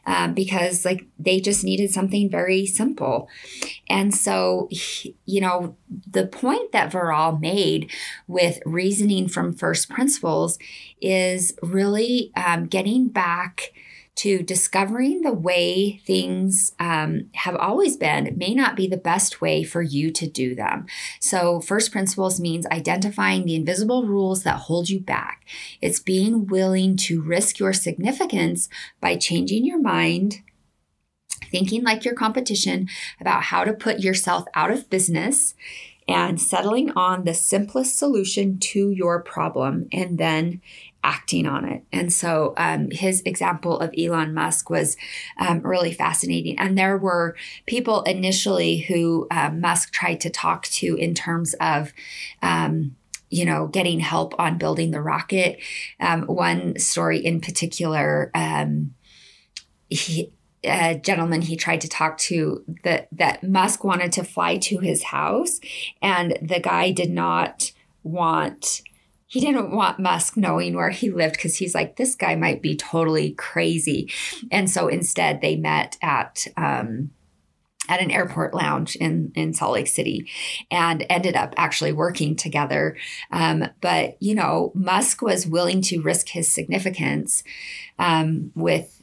um, 0.06 0.34
because 0.34 0.86
like 0.86 1.06
they 1.18 1.40
just 1.40 1.64
needed 1.64 1.92
something 1.92 2.30
very 2.30 2.66
simple. 2.66 3.28
And 3.90 4.14
so 4.14 4.70
you 5.26 5.42
know 5.42 5.76
the 6.10 6.28
point 6.28 6.72
that 6.72 6.92
Varol 6.92 7.40
made 7.40 7.92
with 8.28 8.60
reasoning 8.66 9.28
from 9.28 9.54
first 9.54 9.90
principles 9.90 10.60
is 11.02 11.54
really 11.62 12.32
um, 12.36 12.68
getting 12.68 13.08
back 13.10 13.74
to 14.16 14.42
discovering 14.44 15.22
the 15.22 15.34
way 15.34 16.02
things 16.06 16.72
um, 16.80 17.30
have 17.34 17.56
always 17.56 17.98
been 17.98 18.34
may 18.38 18.54
not 18.54 18.76
be 18.76 18.88
the 18.88 18.98
best 18.98 19.42
way 19.42 19.64
for 19.64 19.82
you 19.82 20.10
to 20.12 20.26
do 20.28 20.56
them. 20.56 20.86
So, 21.20 21.60
first 21.60 21.92
principles 21.92 22.40
means 22.40 22.66
identifying 22.68 23.46
the 23.46 23.56
invisible 23.56 24.06
rules 24.06 24.44
that 24.44 24.62
hold 24.62 24.90
you 24.90 25.02
back. 25.02 25.46
It's 25.82 26.00
being 26.00 26.48
willing 26.48 26.96
to 26.98 27.22
risk 27.22 27.60
your 27.60 27.74
significance 27.74 28.70
by 29.02 29.18
changing 29.18 29.66
your 29.66 29.82
mind. 29.82 30.42
Thinking 31.52 31.84
like 31.84 32.04
your 32.04 32.16
competition 32.16 32.88
about 33.20 33.44
how 33.44 33.64
to 33.64 33.74
put 33.74 34.00
yourself 34.00 34.46
out 34.56 34.72
of 34.72 34.90
business 34.90 35.54
and 36.08 36.40
settling 36.40 36.92
on 36.92 37.24
the 37.24 37.34
simplest 37.34 37.98
solution 37.98 38.60
to 38.60 38.90
your 38.92 39.22
problem 39.22 39.88
and 39.92 40.18
then 40.18 40.62
acting 41.06 41.46
on 41.46 41.64
it. 41.66 41.84
And 41.92 42.12
so 42.12 42.56
um, 42.58 42.90
his 42.92 43.22
example 43.22 43.80
of 43.80 43.94
Elon 43.96 44.34
Musk 44.34 44.72
was 44.72 44.98
um, 45.38 45.62
really 45.62 45.94
fascinating. 45.94 46.58
And 46.58 46.76
there 46.76 46.98
were 46.98 47.36
people 47.68 48.02
initially 48.04 48.80
who 48.80 49.28
uh, 49.30 49.52
Musk 49.52 49.94
tried 49.94 50.20
to 50.22 50.32
talk 50.32 50.66
to 50.80 50.96
in 50.96 51.14
terms 51.14 51.54
of, 51.62 51.94
um, 52.42 52.96
you 53.30 53.46
know, 53.46 53.68
getting 53.68 54.00
help 54.00 54.34
on 54.40 54.58
building 54.58 54.92
the 54.92 55.02
rocket. 55.02 55.60
Um, 56.00 56.24
one 56.24 56.80
story 56.80 57.20
in 57.20 57.40
particular, 57.40 58.32
um, 58.34 58.96
he, 59.90 60.32
a 60.64 60.98
gentleman 60.98 61.42
he 61.42 61.56
tried 61.56 61.82
to 61.82 61.88
talk 61.88 62.18
to 62.18 62.64
that 62.84 63.08
that 63.12 63.44
Musk 63.44 63.84
wanted 63.84 64.12
to 64.14 64.24
fly 64.24 64.58
to 64.58 64.80
his 64.80 65.04
house, 65.04 65.60
and 66.02 66.36
the 66.42 66.60
guy 66.60 66.90
did 66.92 67.12
not 67.12 67.72
want 68.02 68.82
he 69.28 69.40
didn't 69.40 69.72
want 69.72 70.00
Musk 70.00 70.38
knowing 70.38 70.76
where 70.76 70.92
he 70.92 71.10
lived 71.10 71.36
because 71.36 71.56
he's 71.56 71.74
like, 71.74 71.96
this 71.96 72.16
guy 72.16 72.36
might 72.36 72.62
be 72.62 72.76
totally 72.76 73.32
crazy. 73.32 74.12
And 74.52 74.70
so 74.70 74.88
instead, 74.88 75.42
they 75.42 75.56
met 75.56 75.98
at, 76.02 76.46
um, 76.58 77.12
at 77.90 78.02
an 78.02 78.12
airport 78.12 78.54
lounge 78.54 78.96
in, 78.96 79.32
in 79.36 79.54
Salt 79.54 79.74
Lake 79.74 79.88
City 79.88 80.30
and 80.72 81.06
ended 81.10 81.36
up 81.36 81.54
actually 81.58 81.92
working 81.92 82.36
together. 82.36 82.98
Um, 83.32 83.66
but, 83.82 84.18
you 84.20 84.36
know, 84.36 84.72
Musk 84.76 85.22
was 85.22 85.48
willing 85.48 85.82
to 85.84 86.02
risk 86.02 86.30
his 86.30 86.52
significance 86.52 87.44
um, 88.00 88.52
with 88.56 89.02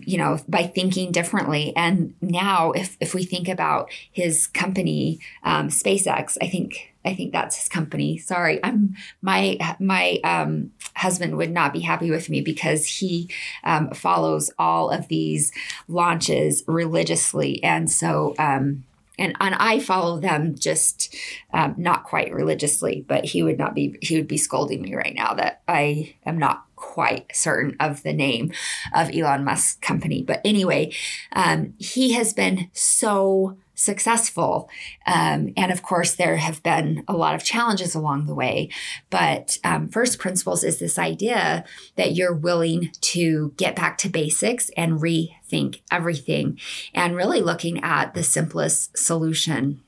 you 0.00 0.18
know 0.18 0.38
by 0.48 0.64
thinking 0.64 1.12
differently. 1.12 1.72
And 1.76 2.14
now 2.20 2.72
if 2.72 2.96
if 3.00 3.14
we 3.14 3.24
think 3.24 3.48
about 3.48 3.90
his 4.10 4.46
company 4.46 5.20
um, 5.42 5.68
spacex 5.68 6.36
i 6.40 6.48
think 6.48 6.92
i 7.04 7.14
think 7.14 7.32
that's 7.32 7.56
his 7.56 7.68
company. 7.68 8.18
Sorry 8.18 8.60
i'm 8.64 8.96
my 9.20 9.58
my 9.78 10.18
um, 10.24 10.72
husband 10.94 11.36
would 11.36 11.50
not 11.50 11.72
be 11.72 11.80
happy 11.80 12.10
with 12.10 12.30
me 12.30 12.40
because 12.40 12.86
he 12.86 13.28
um, 13.64 13.90
follows 13.90 14.50
all 14.58 14.90
of 14.90 15.08
these 15.08 15.52
launches 15.88 16.62
religiously. 16.66 17.62
And 17.62 17.90
so 17.90 18.34
um, 18.38 18.84
and 19.18 19.36
and 19.40 19.54
I 19.54 19.78
follow 19.78 20.18
them 20.18 20.54
just 20.58 21.14
um, 21.52 21.74
not 21.76 22.04
quite 22.04 22.32
religiously, 22.32 23.04
but 23.06 23.24
he 23.24 23.42
would 23.42 23.58
not 23.58 23.74
be 23.74 23.96
he 24.00 24.16
would 24.16 24.28
be 24.28 24.38
scolding 24.38 24.82
me 24.82 24.94
right 24.94 25.14
now 25.14 25.34
that 25.34 25.62
I 25.68 26.14
am 26.24 26.38
not 26.38 26.64
quite 26.82 27.34
certain 27.34 27.76
of 27.78 28.02
the 28.02 28.12
name 28.12 28.52
of 28.92 29.14
Elon 29.14 29.44
Musk's 29.44 29.78
company. 29.80 30.22
But 30.22 30.40
anyway, 30.44 30.92
um, 31.32 31.74
he 31.78 32.12
has 32.12 32.34
been 32.34 32.68
so 32.72 33.56
successful. 33.74 34.68
Um, 35.06 35.54
and 35.56 35.72
of 35.72 35.82
course, 35.82 36.14
there 36.14 36.36
have 36.36 36.62
been 36.62 37.04
a 37.08 37.14
lot 37.14 37.34
of 37.34 37.44
challenges 37.44 37.94
along 37.94 38.26
the 38.26 38.34
way. 38.34 38.68
But 39.10 39.58
um, 39.64 39.88
first 39.88 40.18
principles 40.18 40.64
is 40.64 40.80
this 40.80 40.98
idea 40.98 41.64
that 41.96 42.14
you're 42.14 42.34
willing 42.34 42.90
to 43.00 43.54
get 43.56 43.76
back 43.76 43.96
to 43.98 44.08
basics 44.08 44.70
and 44.76 45.00
rethink 45.00 45.80
everything 45.90 46.58
and 46.92 47.16
really 47.16 47.40
looking 47.40 47.82
at 47.82 48.12
the 48.12 48.22
simplest 48.22 48.98
solution 48.98 49.80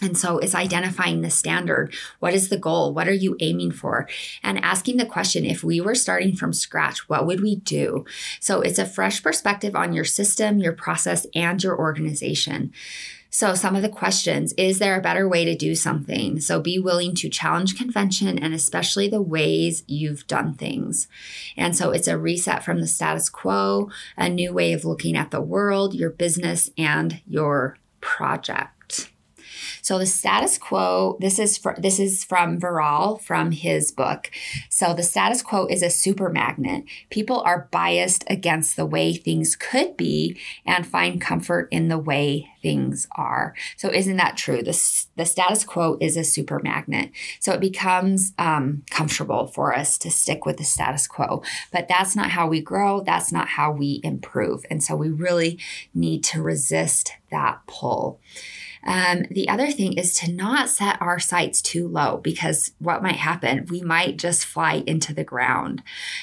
and 0.00 0.16
so 0.16 0.38
it's 0.38 0.54
identifying 0.54 1.22
the 1.22 1.30
standard. 1.30 1.92
What 2.20 2.34
is 2.34 2.48
the 2.48 2.56
goal? 2.56 2.94
What 2.94 3.08
are 3.08 3.12
you 3.12 3.36
aiming 3.40 3.72
for? 3.72 4.08
And 4.42 4.62
asking 4.64 4.96
the 4.96 5.06
question 5.06 5.44
if 5.44 5.64
we 5.64 5.80
were 5.80 5.94
starting 5.94 6.36
from 6.36 6.52
scratch, 6.52 7.08
what 7.08 7.26
would 7.26 7.40
we 7.40 7.56
do? 7.56 8.04
So 8.40 8.60
it's 8.60 8.78
a 8.78 8.86
fresh 8.86 9.22
perspective 9.22 9.74
on 9.74 9.92
your 9.92 10.04
system, 10.04 10.58
your 10.58 10.72
process, 10.72 11.26
and 11.34 11.62
your 11.62 11.76
organization. 11.76 12.72
So, 13.30 13.54
some 13.54 13.76
of 13.76 13.82
the 13.82 13.90
questions 13.90 14.54
is 14.54 14.78
there 14.78 14.96
a 14.96 15.02
better 15.02 15.28
way 15.28 15.44
to 15.44 15.54
do 15.54 15.74
something? 15.74 16.40
So, 16.40 16.60
be 16.60 16.78
willing 16.78 17.14
to 17.16 17.28
challenge 17.28 17.76
convention 17.76 18.38
and 18.38 18.54
especially 18.54 19.06
the 19.06 19.20
ways 19.20 19.84
you've 19.86 20.26
done 20.26 20.54
things. 20.54 21.08
And 21.54 21.76
so, 21.76 21.90
it's 21.90 22.08
a 22.08 22.16
reset 22.16 22.64
from 22.64 22.80
the 22.80 22.86
status 22.86 23.28
quo, 23.28 23.90
a 24.16 24.30
new 24.30 24.54
way 24.54 24.72
of 24.72 24.86
looking 24.86 25.14
at 25.14 25.30
the 25.30 25.42
world, 25.42 25.94
your 25.94 26.10
business, 26.10 26.70
and 26.78 27.20
your 27.26 27.76
project. 28.00 28.77
So 29.82 29.98
the 29.98 30.06
status 30.06 30.58
quo, 30.58 31.16
this 31.20 31.38
is 31.38 31.58
fr- 31.58 31.78
this 31.78 31.98
is 31.98 32.24
from 32.24 32.60
Varol 32.60 33.20
from 33.20 33.52
his 33.52 33.92
book. 33.92 34.30
So 34.68 34.94
the 34.94 35.02
status 35.02 35.42
quo 35.42 35.66
is 35.66 35.82
a 35.82 35.90
super 35.90 36.28
magnet. 36.28 36.84
People 37.10 37.40
are 37.40 37.68
biased 37.70 38.24
against 38.28 38.76
the 38.76 38.86
way 38.86 39.14
things 39.14 39.56
could 39.56 39.96
be 39.96 40.38
and 40.64 40.86
find 40.86 41.20
comfort 41.20 41.68
in 41.70 41.88
the 41.88 41.98
way 41.98 42.48
things 42.62 43.06
are. 43.16 43.54
So 43.76 43.90
isn't 43.90 44.16
that 44.16 44.36
true? 44.36 44.62
The, 44.62 45.06
the 45.16 45.24
status 45.24 45.64
quo 45.64 45.96
is 46.00 46.16
a 46.16 46.24
super 46.24 46.60
magnet. 46.62 47.10
So 47.40 47.52
it 47.52 47.60
becomes 47.60 48.32
um, 48.38 48.82
comfortable 48.90 49.46
for 49.46 49.74
us 49.74 49.98
to 49.98 50.10
stick 50.10 50.44
with 50.44 50.56
the 50.56 50.64
status 50.64 51.06
quo. 51.06 51.42
But 51.72 51.88
that's 51.88 52.16
not 52.16 52.30
how 52.30 52.48
we 52.48 52.60
grow. 52.60 53.00
That's 53.00 53.32
not 53.32 53.48
how 53.48 53.72
we 53.72 54.00
improve. 54.02 54.64
And 54.70 54.82
so 54.82 54.96
we 54.96 55.10
really 55.10 55.58
need 55.94 56.24
to 56.24 56.42
resist 56.42 57.12
that 57.30 57.60
pull. 57.66 58.20
Um, 58.84 59.24
the 59.30 59.48
other 59.48 59.70
thing 59.70 59.94
is 59.94 60.14
to 60.14 60.32
not 60.32 60.68
set 60.68 61.00
our 61.00 61.18
sights 61.18 61.60
too 61.60 61.88
low 61.88 62.18
because 62.18 62.72
what 62.78 63.02
might 63.02 63.16
happen, 63.16 63.66
we 63.68 63.82
might 63.82 64.16
just 64.16 64.44
fly 64.44 64.82
into 64.86 65.12
the 65.14 65.24
ground. 65.24 65.82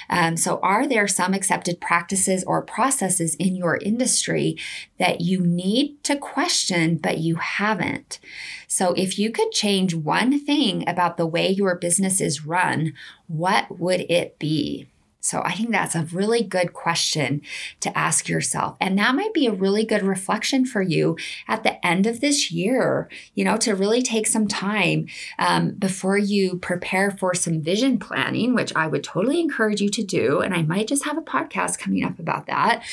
Um, 0.10 0.38
so, 0.38 0.60
are 0.62 0.88
there 0.88 1.08
some 1.08 1.34
accepted 1.34 1.82
practices 1.82 2.44
or 2.46 2.62
processes 2.62 3.36
in 3.36 3.56
your 3.56 3.78
industry 3.78 4.58
that 5.00 5.22
you 5.22 5.42
need 5.42 6.04
to 6.04 6.16
question, 6.16 6.98
but 6.98 7.20
you 7.20 7.36
haven't? 7.36 8.20
So, 8.68 8.94
if 8.94 9.20
you 9.20 9.32
could 9.32 9.52
change 9.52 9.94
one 9.94 10.40
thing 10.40 10.88
about 10.88 11.18
the 11.18 11.28
way 11.28 11.50
your 11.50 11.76
business 11.76 12.22
is 12.22 12.46
run, 12.46 12.94
what 13.28 13.80
would 13.80 14.06
it 14.10 14.40
be? 14.40 14.88
So 15.26 15.42
I 15.44 15.54
think 15.54 15.72
that's 15.72 15.96
a 15.96 16.04
really 16.04 16.44
good 16.44 16.72
question 16.72 17.42
to 17.80 17.98
ask 17.98 18.30
yourself. 18.30 18.78
And 18.80 18.96
that 19.00 19.16
might 19.16 19.34
be 19.34 19.48
a 19.48 19.52
really 19.52 19.84
good 19.84 20.04
reflection 20.04 20.68
for 20.68 20.84
you 20.84 21.18
at 21.48 21.64
the 21.64 21.84
end 21.84 22.06
of 22.06 22.22
this 22.22 22.52
year, 22.52 23.10
you 23.34 23.44
know, 23.44 23.58
to 23.58 23.74
really 23.74 24.04
take 24.04 24.28
some 24.28 24.48
time 24.48 25.08
um, 25.40 25.72
before 25.72 26.20
you 26.20 26.58
prepare 26.58 27.10
for 27.10 27.34
some 27.34 27.60
vision 27.60 27.98
planning, 27.98 28.54
which 28.54 28.72
I 28.76 28.86
would 28.86 29.04
totally 29.04 29.40
encourage 29.40 29.82
you 29.82 29.90
to 29.90 30.04
do. 30.04 30.42
And 30.42 30.54
I 30.54 30.62
might 30.62 30.88
just 30.88 31.06
have 31.06 31.18
a 31.18 31.22
podcast 31.22 31.80
coming 31.80 32.04
up 32.04 32.20
about 32.20 32.46
that. 32.46 32.84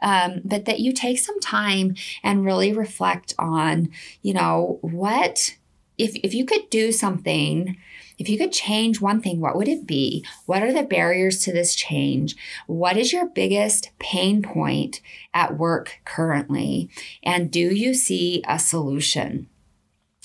Um, 0.00 0.40
but 0.46 0.64
that 0.64 0.80
you 0.80 0.94
take 0.94 1.18
some 1.18 1.40
time 1.40 1.94
and 2.22 2.46
really 2.46 2.72
reflect 2.72 3.34
on, 3.38 3.90
you 4.22 4.32
know, 4.32 4.78
what, 4.80 5.56
if, 5.98 6.16
if 6.22 6.32
you 6.32 6.46
could 6.46 6.70
do 6.70 6.90
something 6.90 7.76
if 8.22 8.28
you 8.28 8.38
could 8.38 8.52
change 8.52 9.00
one 9.00 9.20
thing, 9.20 9.40
what 9.40 9.56
would 9.56 9.66
it 9.66 9.84
be? 9.84 10.24
What 10.46 10.62
are 10.62 10.72
the 10.72 10.84
barriers 10.84 11.40
to 11.40 11.52
this 11.52 11.74
change? 11.74 12.36
What 12.68 12.96
is 12.96 13.12
your 13.12 13.26
biggest 13.26 13.90
pain 13.98 14.42
point 14.42 15.00
at 15.34 15.58
work 15.58 15.98
currently? 16.04 16.88
And 17.24 17.50
do 17.50 17.74
you 17.74 17.94
see 17.94 18.44
a 18.46 18.60
solution? 18.60 19.48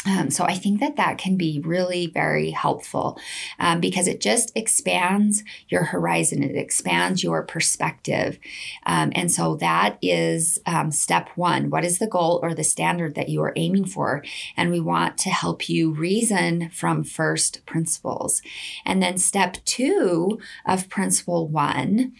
Um, 0.07 0.29
so 0.29 0.45
I 0.45 0.53
think 0.53 0.79
that 0.79 0.95
that 0.95 1.17
can 1.17 1.35
be 1.35 1.59
really 1.59 2.07
very 2.07 2.51
helpful 2.51 3.19
um, 3.59 3.81
because 3.81 4.07
it 4.07 4.21
just 4.21 4.51
expands 4.55 5.43
your 5.67 5.83
horizon, 5.83 6.43
it 6.43 6.55
expands 6.55 7.23
your 7.23 7.43
perspective. 7.43 8.39
Um, 8.85 9.11
and 9.15 9.31
so 9.31 9.55
that 9.57 9.97
is 10.01 10.59
um, 10.65 10.91
step 10.91 11.29
one. 11.35 11.69
What 11.69 11.83
is 11.83 11.99
the 11.99 12.07
goal 12.07 12.39
or 12.41 12.53
the 12.53 12.63
standard 12.63 13.15
that 13.15 13.29
you 13.29 13.41
are 13.41 13.53
aiming 13.55 13.85
for? 13.85 14.23
And 14.55 14.71
we 14.71 14.79
want 14.79 15.17
to 15.19 15.29
help 15.29 15.67
you 15.67 15.91
reason 15.91 16.69
from 16.69 17.03
first 17.03 17.65
principles. 17.65 18.41
And 18.85 19.03
then 19.03 19.17
step 19.17 19.57
two 19.65 20.39
of 20.65 20.89
principle 20.89 21.47
one 21.47 22.13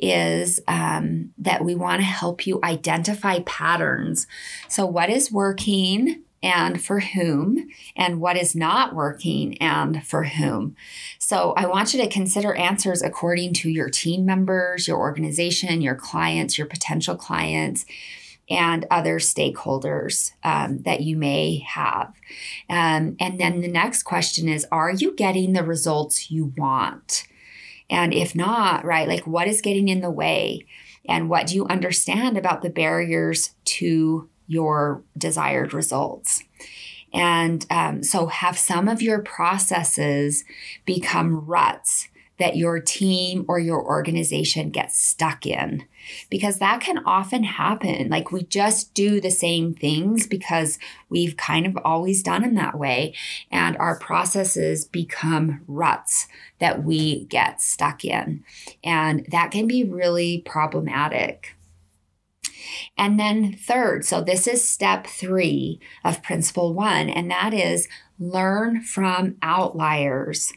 is 0.00 0.60
um, 0.66 1.30
that 1.38 1.64
we 1.64 1.74
want 1.74 2.00
to 2.00 2.06
help 2.06 2.46
you 2.46 2.58
identify 2.64 3.40
patterns. 3.40 4.26
So, 4.66 4.86
what 4.86 5.10
is 5.10 5.30
working? 5.30 6.22
And 6.42 6.82
for 6.82 7.00
whom, 7.00 7.68
and 7.96 8.20
what 8.20 8.36
is 8.36 8.56
not 8.56 8.94
working 8.94 9.58
and 9.58 10.04
for 10.06 10.24
whom. 10.24 10.74
So 11.18 11.52
I 11.52 11.66
want 11.66 11.92
you 11.92 12.00
to 12.02 12.08
consider 12.08 12.54
answers 12.54 13.02
according 13.02 13.52
to 13.54 13.68
your 13.68 13.90
team 13.90 14.24
members, 14.24 14.88
your 14.88 14.98
organization, 14.98 15.82
your 15.82 15.94
clients, 15.94 16.56
your 16.56 16.66
potential 16.66 17.16
clients. 17.16 17.84
And 18.52 18.84
other 18.90 19.20
stakeholders 19.20 20.32
um, 20.42 20.82
that 20.82 21.02
you 21.02 21.16
may 21.16 21.58
have. 21.68 22.12
Um, 22.68 23.14
and 23.20 23.38
then 23.38 23.60
the 23.60 23.68
next 23.68 24.02
question 24.02 24.48
is 24.48 24.66
Are 24.72 24.90
you 24.90 25.14
getting 25.14 25.52
the 25.52 25.62
results 25.62 26.32
you 26.32 26.52
want? 26.56 27.28
And 27.90 28.14
if 28.14 28.34
not, 28.34 28.84
right, 28.84 29.06
like 29.06 29.26
what 29.26 29.48
is 29.48 29.60
getting 29.60 29.88
in 29.88 30.00
the 30.00 30.10
way? 30.10 30.66
And 31.08 31.28
what 31.28 31.48
do 31.48 31.56
you 31.56 31.66
understand 31.66 32.38
about 32.38 32.62
the 32.62 32.70
barriers 32.70 33.50
to 33.66 34.29
your 34.50 35.02
desired 35.16 35.72
results. 35.72 36.42
And 37.14 37.64
um, 37.70 38.02
so 38.02 38.26
have 38.26 38.58
some 38.58 38.88
of 38.88 39.00
your 39.00 39.20
processes 39.20 40.44
become 40.84 41.46
ruts 41.46 42.08
that 42.40 42.56
your 42.56 42.80
team 42.80 43.44
or 43.46 43.58
your 43.58 43.84
organization 43.84 44.70
gets 44.70 44.98
stuck 44.98 45.46
in 45.46 45.84
because 46.30 46.58
that 46.58 46.80
can 46.80 46.98
often 47.04 47.44
happen. 47.44 48.08
Like 48.08 48.32
we 48.32 48.42
just 48.44 48.94
do 48.94 49.20
the 49.20 49.30
same 49.30 49.74
things 49.74 50.26
because 50.26 50.78
we've 51.10 51.36
kind 51.36 51.66
of 51.66 51.76
always 51.84 52.22
done 52.22 52.42
them 52.42 52.54
that 52.54 52.78
way, 52.78 53.14
and 53.52 53.76
our 53.76 53.98
processes 53.98 54.86
become 54.86 55.60
ruts 55.68 56.26
that 56.58 56.82
we 56.82 57.26
get 57.26 57.60
stuck 57.60 58.04
in. 58.04 58.42
And 58.82 59.26
that 59.30 59.50
can 59.50 59.66
be 59.66 59.84
really 59.84 60.42
problematic. 60.46 61.54
And 62.96 63.18
then, 63.18 63.52
third, 63.52 64.04
so 64.04 64.20
this 64.20 64.46
is 64.46 64.66
step 64.66 65.06
three 65.06 65.80
of 66.04 66.22
principle 66.22 66.74
one, 66.74 67.08
and 67.08 67.30
that 67.30 67.54
is 67.54 67.88
learn 68.18 68.82
from 68.82 69.36
outliers. 69.42 70.52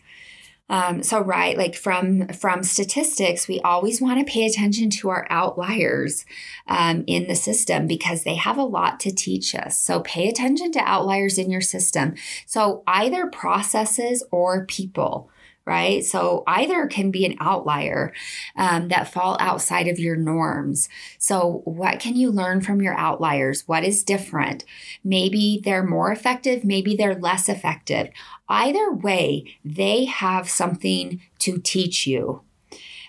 Um, 0.70 1.04
so 1.04 1.20
right, 1.20 1.58
like 1.58 1.76
from 1.76 2.30
from 2.30 2.64
statistics, 2.64 3.48
we 3.48 3.60
always 3.62 4.02
want 4.02 4.20
to 4.20 4.32
pay 4.32 4.46
attention 4.46 4.90
to 4.92 5.10
our 5.10 5.28
outliers 5.30 6.26
um, 6.68 7.04
in 7.06 7.28
the 7.28 7.36
system 7.36 7.86
because 7.86 8.24
they 8.24 8.36
have 8.36 8.58
a 8.58 8.64
lot 8.64 9.00
to 9.02 9.14
teach 9.14 9.54
us. 9.54 9.78
So 9.78 10.00
pay 10.00 10.30
attention 10.30 10.72
to 10.72 10.80
outliers 10.80 11.38
in 11.38 11.52
your 11.52 11.62
system. 11.62 12.16
So 12.46 12.82
either 12.88 13.28
processes 13.28 14.24
or 14.32 14.66
people 14.66 15.30
right? 15.66 16.04
So 16.04 16.44
either 16.46 16.88
can 16.88 17.12
be 17.12 17.26
an 17.26 17.38
outlier 17.40 18.14
um, 18.56 18.90
that 18.90 19.12
fall 19.12 19.38
outside 19.40 19.88
of 19.88 20.00
your 20.00 20.16
norms. 20.16 20.90
So, 21.18 21.62
what 21.66 22.00
can 22.00 22.16
you 22.16 22.32
learn 22.32 22.62
from 22.62 22.82
your 22.82 22.96
outliers? 22.96 23.68
What 23.68 23.84
is 23.84 24.04
different? 24.04 24.66
Maybe 25.04 25.62
they're 25.64 25.86
more 25.86 26.12
effective, 26.12 26.66
maybe 26.66 26.96
they're 26.96 27.16
less 27.16 27.48
effective. 27.48 28.10
Either 28.50 28.92
way, 28.92 29.58
they 29.64 30.06
have 30.06 30.50
something 30.50 31.22
to 31.40 31.58
teach 31.60 32.06
you. 32.06 32.42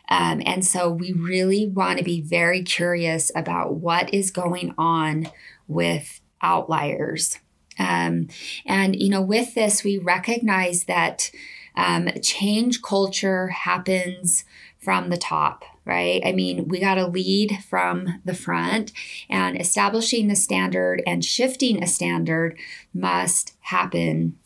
Um, 0.09 0.43
and 0.45 0.65
so, 0.65 0.91
we 0.91 1.13
really 1.13 1.67
want 1.67 1.99
to 1.99 2.05
be 2.05 2.21
very 2.21 2.63
curious 2.63 3.33
about 3.35 3.75
what 3.75 4.13
is 4.15 4.31
going 4.31 4.75
on 4.79 5.29
with 5.67 6.21
outliers. 6.41 7.39
Um, 7.79 8.29
and, 8.65 8.95
you 8.95 9.09
know, 9.09 9.23
with 9.23 9.55
this, 9.55 9.83
we 9.83 9.99
recognize 9.99 10.85
that 10.85 11.31
um, 11.77 12.09
change 12.23 12.83
culture 12.83 13.49
happens 13.49 14.45
from 14.79 15.09
the 15.09 15.17
top, 15.17 15.65
right? 15.85 16.23
I 16.25 16.33
mean, 16.33 16.69
we 16.69 16.79
got 16.79 16.97
to 16.97 17.07
lead 17.07 17.59
from 17.69 18.21
the 18.25 18.35
front, 18.35 18.93
and 19.29 19.61
establishing 19.61 20.29
the 20.29 20.37
standard 20.37 21.03
and 21.07 21.25
shifting 21.25 21.83
a 21.83 21.87
standard 21.87 22.59
must 22.93 23.55
happen 23.61 24.39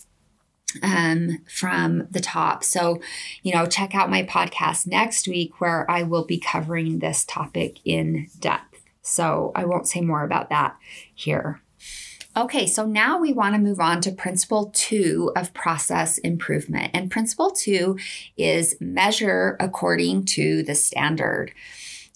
um, 0.83 1.39
from 1.49 2.07
the 2.11 2.21
top. 2.21 2.63
So, 2.63 3.01
you 3.43 3.53
know, 3.53 3.67
check 3.67 3.95
out 3.95 4.11
my 4.11 4.23
podcast 4.23 4.87
next 4.87 5.27
week 5.27 5.61
where 5.61 5.91
I 5.91 6.03
will 6.03 6.25
be 6.25 6.39
covering 6.39 6.99
this 6.99 7.25
topic 7.25 7.79
in 7.85 8.29
depth. 8.39 8.85
So, 9.03 9.53
I 9.55 9.65
won't 9.65 9.89
say 9.89 10.01
more 10.01 10.23
about 10.23 10.51
that 10.51 10.77
here. 11.15 11.63
Okay, 12.39 12.69
so 12.69 12.87
now 12.87 13.19
we 13.19 13.33
want 13.33 13.57
to 13.57 13.61
move 13.61 13.81
on 13.81 14.01
to 14.03 14.13
principle 14.13 14.71
two 14.73 15.33
of 15.35 15.53
process 15.55 16.19
improvement. 16.19 16.93
And 16.95 17.11
principle 17.11 17.51
two 17.51 17.99
is 18.37 18.77
measure 18.81 19.57
according 19.59 20.27
to 20.27 20.63
the 20.63 20.77
standard. 20.77 21.53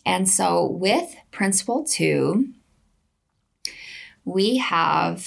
And 0.07 0.29
so 0.29 0.65
with 0.65 1.17
principle 1.33 1.85
two, 1.85 2.51
we 4.25 4.59
have 4.59 5.27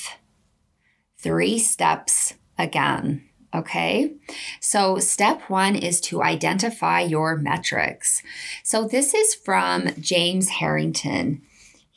three 1.18 1.60
steps 1.60 2.36
again. 2.58 3.28
Okay, 3.54 4.14
so 4.62 5.00
step 5.00 5.42
one 5.50 5.76
is 5.76 6.00
to 6.02 6.24
identify 6.24 7.02
your 7.02 7.36
metrics. 7.36 8.24
So 8.64 8.88
this 8.88 9.14
is 9.14 9.36
from 9.36 9.90
James 10.00 10.48
Harrington. 10.48 11.42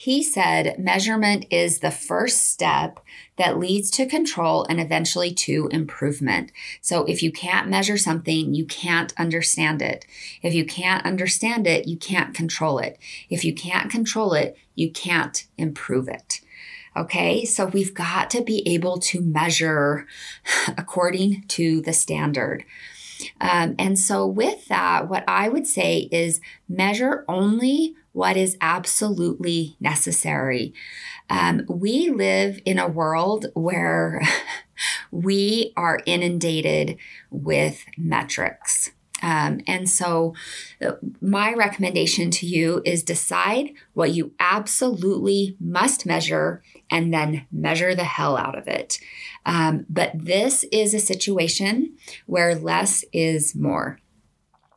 He 0.00 0.22
said 0.22 0.78
measurement 0.78 1.46
is 1.50 1.80
the 1.80 1.90
first 1.90 2.52
step 2.52 3.00
that 3.36 3.58
leads 3.58 3.90
to 3.90 4.06
control 4.06 4.64
and 4.70 4.80
eventually 4.80 5.34
to 5.34 5.68
improvement. 5.72 6.52
So 6.80 7.04
if 7.06 7.20
you 7.20 7.32
can't 7.32 7.68
measure 7.68 7.98
something, 7.98 8.54
you 8.54 8.64
can't 8.64 9.12
understand 9.18 9.82
it. 9.82 10.06
If 10.40 10.54
you 10.54 10.64
can't 10.64 11.04
understand 11.04 11.66
it, 11.66 11.88
you 11.88 11.96
can't 11.96 12.32
control 12.32 12.78
it. 12.78 12.96
If 13.28 13.44
you 13.44 13.52
can't 13.52 13.90
control 13.90 14.34
it, 14.34 14.56
you 14.76 14.92
can't 14.92 15.44
improve 15.58 16.06
it. 16.06 16.42
Okay, 16.96 17.44
so 17.44 17.66
we've 17.66 17.92
got 17.92 18.30
to 18.30 18.42
be 18.44 18.62
able 18.68 18.98
to 18.98 19.20
measure 19.20 20.06
according 20.78 21.42
to 21.48 21.80
the 21.80 21.92
standard. 21.92 22.64
Um, 23.40 23.74
and 23.80 23.98
so, 23.98 24.24
with 24.24 24.68
that, 24.68 25.08
what 25.08 25.24
I 25.26 25.48
would 25.48 25.66
say 25.66 26.08
is 26.12 26.40
measure 26.68 27.24
only 27.26 27.96
what 28.18 28.36
is 28.36 28.56
absolutely 28.60 29.76
necessary. 29.78 30.74
Um, 31.30 31.62
we 31.68 32.10
live 32.10 32.58
in 32.64 32.76
a 32.76 32.88
world 32.88 33.46
where 33.54 34.20
we 35.12 35.72
are 35.76 36.00
inundated 36.04 36.98
with 37.30 37.84
metrics. 37.96 38.90
Um, 39.22 39.60
and 39.68 39.88
so, 39.88 40.34
uh, 40.84 40.92
my 41.20 41.54
recommendation 41.54 42.32
to 42.32 42.46
you 42.46 42.82
is 42.84 43.04
decide 43.04 43.70
what 43.94 44.12
you 44.12 44.32
absolutely 44.40 45.56
must 45.60 46.04
measure 46.04 46.60
and 46.90 47.14
then 47.14 47.46
measure 47.52 47.94
the 47.94 48.02
hell 48.02 48.36
out 48.36 48.58
of 48.58 48.66
it. 48.66 48.98
Um, 49.46 49.86
but 49.88 50.10
this 50.12 50.64
is 50.72 50.92
a 50.92 50.98
situation 50.98 51.96
where 52.26 52.56
less 52.56 53.04
is 53.12 53.54
more. 53.54 54.00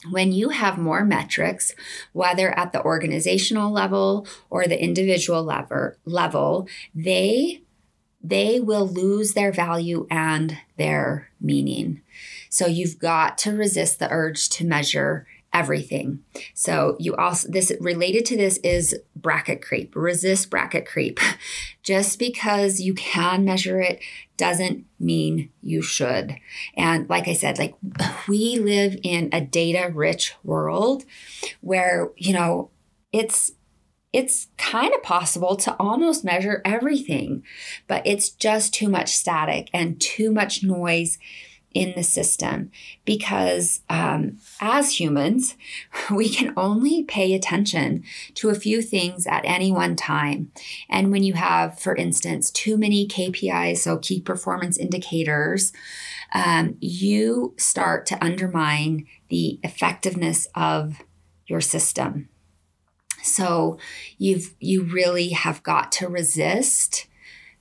When 0.09 0.31
you 0.31 0.49
have 0.49 0.77
more 0.77 1.05
metrics, 1.05 1.73
whether 2.11 2.57
at 2.57 2.71
the 2.71 2.83
organizational 2.83 3.71
level 3.71 4.27
or 4.49 4.65
the 4.65 4.81
individual 4.81 5.43
level, 5.43 5.91
level 6.05 6.67
they 6.95 7.61
they 8.23 8.59
will 8.59 8.87
lose 8.87 9.33
their 9.33 9.51
value 9.51 10.05
and 10.11 10.57
their 10.77 11.29
meaning. 11.39 12.01
So 12.49 12.67
you've 12.67 12.99
got 12.99 13.37
to 13.39 13.55
resist 13.55 13.97
the 13.97 14.11
urge 14.11 14.49
to 14.49 14.65
measure 14.65 15.25
everything. 15.53 16.23
So 16.53 16.95
you 16.99 17.15
also 17.15 17.49
this 17.49 17.71
related 17.79 18.25
to 18.25 18.37
this 18.37 18.57
is 18.57 18.97
bracket 19.15 19.61
creep. 19.61 19.95
Resist 19.95 20.49
bracket 20.49 20.85
creep. 20.85 21.19
Just 21.83 22.19
because 22.19 22.79
you 22.79 22.93
can 22.93 23.43
measure 23.43 23.81
it 23.81 23.99
doesn't 24.37 24.85
mean 24.99 25.49
you 25.61 25.81
should. 25.81 26.35
And 26.77 27.09
like 27.09 27.27
I 27.27 27.33
said, 27.33 27.59
like 27.59 27.75
we 28.27 28.59
live 28.59 28.97
in 29.03 29.29
a 29.31 29.41
data 29.41 29.91
rich 29.93 30.33
world 30.43 31.03
where, 31.61 32.11
you 32.15 32.33
know, 32.33 32.69
it's 33.11 33.51
it's 34.13 34.47
kind 34.57 34.93
of 34.93 35.01
possible 35.03 35.55
to 35.55 35.73
almost 35.79 36.25
measure 36.25 36.61
everything, 36.65 37.43
but 37.87 38.05
it's 38.05 38.29
just 38.29 38.73
too 38.73 38.89
much 38.89 39.15
static 39.15 39.69
and 39.73 40.01
too 40.01 40.31
much 40.31 40.63
noise 40.63 41.17
in 41.73 41.93
the 41.95 42.03
system 42.03 42.71
because 43.05 43.81
um, 43.89 44.37
as 44.59 44.99
humans, 44.99 45.55
we 46.11 46.29
can 46.29 46.53
only 46.57 47.03
pay 47.03 47.33
attention 47.33 48.03
to 48.35 48.49
a 48.49 48.55
few 48.55 48.81
things 48.81 49.25
at 49.25 49.45
any 49.45 49.71
one 49.71 49.95
time. 49.95 50.51
And 50.89 51.11
when 51.11 51.23
you 51.23 51.33
have, 51.33 51.79
for 51.79 51.95
instance, 51.95 52.51
too 52.51 52.77
many 52.77 53.07
KPIs, 53.07 53.77
so 53.77 53.97
key 53.97 54.21
performance 54.21 54.77
indicators, 54.77 55.71
um, 56.33 56.75
you 56.79 57.53
start 57.57 58.05
to 58.07 58.23
undermine 58.23 59.07
the 59.29 59.59
effectiveness 59.63 60.47
of 60.55 61.01
your 61.47 61.61
system. 61.61 62.29
So 63.23 63.77
you've 64.17 64.55
you 64.59 64.83
really 64.83 65.29
have 65.29 65.61
got 65.63 65.91
to 65.93 66.07
resist 66.07 67.07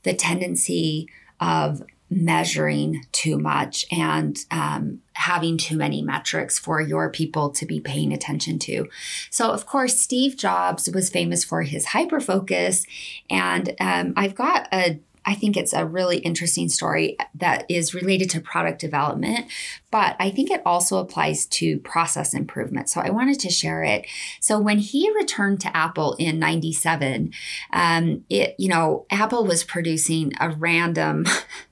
the 0.02 0.14
tendency 0.14 1.08
of 1.40 1.82
measuring 2.10 3.06
too 3.12 3.38
much 3.38 3.86
and 3.92 4.38
um, 4.50 5.00
having 5.12 5.56
too 5.56 5.76
many 5.76 6.02
metrics 6.02 6.58
for 6.58 6.80
your 6.80 7.08
people 7.08 7.50
to 7.50 7.64
be 7.64 7.80
paying 7.80 8.12
attention 8.12 8.58
to. 8.58 8.88
So, 9.30 9.50
of 9.50 9.64
course, 9.64 9.98
Steve 9.98 10.36
Jobs 10.36 10.90
was 10.90 11.08
famous 11.08 11.44
for 11.44 11.62
his 11.62 11.86
hyper 11.86 12.20
focus, 12.20 12.84
and 13.30 13.74
um, 13.80 14.12
I've 14.16 14.34
got 14.34 14.68
a 14.72 14.98
I 15.24 15.34
think 15.34 15.56
it's 15.56 15.72
a 15.72 15.86
really 15.86 16.18
interesting 16.18 16.68
story 16.68 17.16
that 17.34 17.64
is 17.68 17.94
related 17.94 18.30
to 18.30 18.40
product 18.40 18.80
development, 18.80 19.46
but 19.90 20.16
I 20.18 20.30
think 20.30 20.50
it 20.50 20.62
also 20.64 20.98
applies 20.98 21.46
to 21.46 21.78
process 21.80 22.32
improvement. 22.32 22.88
So 22.88 23.00
I 23.00 23.10
wanted 23.10 23.38
to 23.40 23.50
share 23.50 23.82
it. 23.82 24.06
So 24.40 24.58
when 24.58 24.78
he 24.78 25.12
returned 25.14 25.60
to 25.60 25.76
Apple 25.76 26.14
in 26.18 26.38
97, 26.38 27.32
um, 27.72 28.24
it, 28.30 28.54
you 28.58 28.68
know, 28.68 29.06
Apple 29.10 29.44
was 29.44 29.62
producing 29.62 30.32
a 30.40 30.50
random 30.50 31.26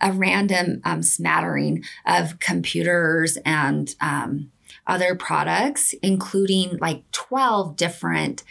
a 0.00 0.12
random 0.12 0.80
um, 0.84 1.02
smattering 1.02 1.84
of 2.04 2.38
computers 2.38 3.38
and 3.44 3.94
um, 4.00 4.50
other 4.86 5.14
products, 5.14 5.94
including 6.02 6.78
like 6.78 7.02
12 7.12 7.76
different 7.76 8.44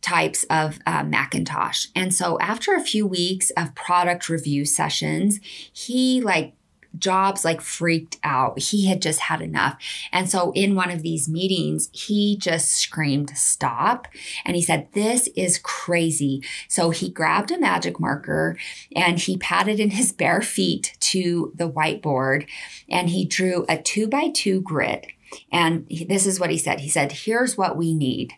types 0.00 0.44
of 0.44 0.78
uh, 0.86 1.02
Macintosh. 1.02 1.86
And 1.94 2.14
so 2.14 2.38
after 2.40 2.74
a 2.74 2.80
few 2.80 3.06
weeks 3.06 3.50
of 3.56 3.74
product 3.74 4.28
review 4.28 4.64
sessions, 4.64 5.40
he 5.72 6.20
like 6.20 6.54
Jobs 6.98 7.44
like 7.44 7.60
freaked 7.60 8.18
out. 8.24 8.58
He 8.58 8.86
had 8.86 9.00
just 9.00 9.20
had 9.20 9.40
enough. 9.40 9.76
And 10.12 10.28
so 10.28 10.52
in 10.52 10.74
one 10.74 10.90
of 10.90 11.02
these 11.02 11.28
meetings, 11.28 11.88
he 11.92 12.36
just 12.36 12.70
screamed, 12.70 13.36
Stop. 13.36 14.08
And 14.44 14.56
he 14.56 14.62
said, 14.62 14.88
This 14.92 15.28
is 15.36 15.58
crazy. 15.58 16.42
So 16.68 16.90
he 16.90 17.10
grabbed 17.10 17.50
a 17.50 17.58
magic 17.58 18.00
marker 18.00 18.56
and 18.94 19.18
he 19.18 19.36
patted 19.36 19.80
in 19.80 19.90
his 19.90 20.12
bare 20.20 20.42
feet 20.42 20.96
to 21.00 21.52
the 21.54 21.70
whiteboard 21.70 22.46
and 22.88 23.10
he 23.10 23.24
drew 23.24 23.64
a 23.68 23.80
two 23.80 24.08
by 24.08 24.28
two 24.28 24.60
grid. 24.60 25.06
And 25.52 25.86
this 26.08 26.26
is 26.26 26.40
what 26.40 26.50
he 26.50 26.58
said. 26.58 26.80
He 26.80 26.88
said, 26.88 27.12
Here's 27.12 27.56
what 27.56 27.76
we 27.76 27.94
need. 27.94 28.32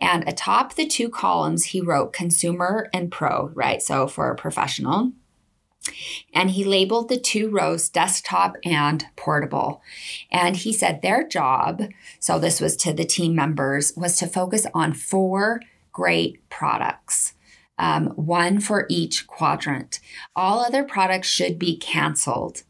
And 0.00 0.26
atop 0.28 0.74
the 0.74 0.86
two 0.86 1.08
columns, 1.08 1.66
he 1.66 1.80
wrote 1.80 2.12
consumer 2.12 2.88
and 2.92 3.10
pro, 3.10 3.50
right? 3.54 3.82
So 3.82 4.06
for 4.06 4.30
a 4.30 4.36
professional. 4.36 5.12
And 6.32 6.50
he 6.50 6.64
labeled 6.64 7.08
the 7.08 7.18
two 7.18 7.50
rows 7.50 7.88
desktop 7.88 8.56
and 8.64 9.06
portable. 9.16 9.82
And 10.30 10.56
he 10.56 10.72
said 10.72 11.02
their 11.02 11.26
job, 11.26 11.82
so 12.18 12.38
this 12.38 12.60
was 12.60 12.76
to 12.78 12.92
the 12.92 13.04
team 13.04 13.34
members, 13.34 13.92
was 13.96 14.16
to 14.16 14.26
focus 14.26 14.66
on 14.74 14.92
four 14.92 15.60
great 15.92 16.48
products. 16.48 17.34
Um, 17.78 18.08
one 18.08 18.58
for 18.60 18.86
each 18.88 19.26
quadrant. 19.26 20.00
All 20.34 20.60
other 20.60 20.82
products 20.82 21.28
should 21.28 21.58
be 21.58 21.76
canceled. 21.76 22.62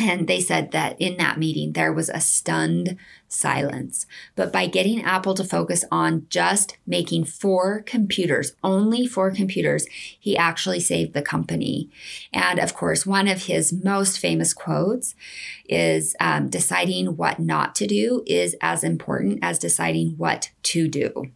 And 0.00 0.26
they 0.26 0.40
said 0.40 0.70
that 0.70 1.00
in 1.00 1.18
that 1.18 1.38
meeting, 1.38 1.72
there 1.72 1.92
was 1.92 2.08
a 2.08 2.20
stunned 2.20 2.96
silence. 3.28 4.06
But 4.34 4.52
by 4.52 4.66
getting 4.66 5.02
Apple 5.02 5.34
to 5.34 5.44
focus 5.44 5.84
on 5.90 6.26
just 6.30 6.78
making 6.86 7.24
four 7.24 7.82
computers, 7.82 8.52
only 8.64 9.06
four 9.06 9.30
computers, 9.30 9.86
he 10.18 10.36
actually 10.36 10.80
saved 10.80 11.12
the 11.12 11.22
company. 11.22 11.90
And 12.32 12.58
of 12.58 12.74
course, 12.74 13.04
one 13.04 13.28
of 13.28 13.44
his 13.44 13.72
most 13.72 14.18
famous 14.18 14.54
quotes 14.54 15.14
is 15.68 16.16
um, 16.18 16.48
deciding 16.48 17.16
what 17.16 17.38
not 17.38 17.74
to 17.76 17.86
do 17.86 18.24
is 18.26 18.56
as 18.60 18.82
important 18.82 19.38
as 19.42 19.58
deciding 19.58 20.12
what 20.16 20.50
to 20.64 20.88
do. 20.88 21.30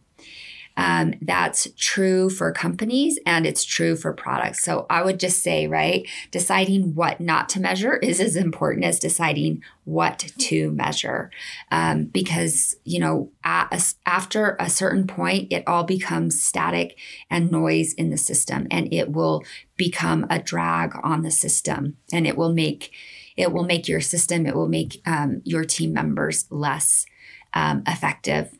Um, 0.77 1.13
that's 1.21 1.67
true 1.77 2.29
for 2.29 2.51
companies 2.51 3.17
and 3.25 3.45
it's 3.45 3.63
true 3.63 3.95
for 3.95 4.11
products. 4.13 4.63
So 4.63 4.85
I 4.89 5.03
would 5.03 5.19
just 5.19 5.41
say, 5.41 5.67
right, 5.67 6.07
deciding 6.31 6.95
what 6.95 7.21
not 7.21 7.47
to 7.49 7.61
measure 7.61 7.95
is 7.97 8.19
as 8.19 8.35
important 8.35 8.85
as 8.85 8.99
deciding 8.99 9.63
what 9.85 10.19
to 10.37 10.71
measure. 10.71 11.31
Um, 11.71 12.05
because, 12.05 12.75
you 12.83 12.99
know, 12.99 13.31
after 13.43 14.57
a 14.59 14.69
certain 14.69 15.07
point, 15.07 15.51
it 15.51 15.63
all 15.65 15.83
becomes 15.83 16.41
static 16.41 16.97
and 17.29 17.51
noise 17.51 17.93
in 17.93 18.09
the 18.09 18.17
system 18.17 18.67
and 18.69 18.91
it 18.93 19.11
will 19.11 19.43
become 19.77 20.25
a 20.29 20.39
drag 20.39 20.95
on 21.03 21.21
the 21.21 21.31
system 21.31 21.97
and 22.11 22.27
it 22.27 22.37
will 22.37 22.53
make 22.53 22.91
it 23.37 23.51
will 23.51 23.65
make 23.65 23.87
your 23.87 23.99
system 23.99 24.45
it 24.45 24.55
will 24.55 24.69
make 24.69 25.01
um, 25.05 25.41
your 25.43 25.65
team 25.65 25.91
members 25.91 26.45
less 26.49 27.05
um, 27.53 27.83
effective 27.85 28.57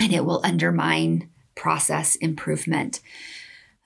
and 0.00 0.12
it 0.12 0.24
will 0.24 0.40
undermine 0.44 1.30
process 1.54 2.16
improvement. 2.16 3.00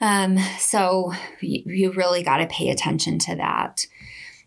Um, 0.01 0.39
so 0.59 1.13
you, 1.41 1.63
you 1.67 1.93
really 1.93 2.23
got 2.23 2.39
to 2.39 2.47
pay 2.47 2.71
attention 2.71 3.19
to 3.21 3.37
that. 3.37 3.87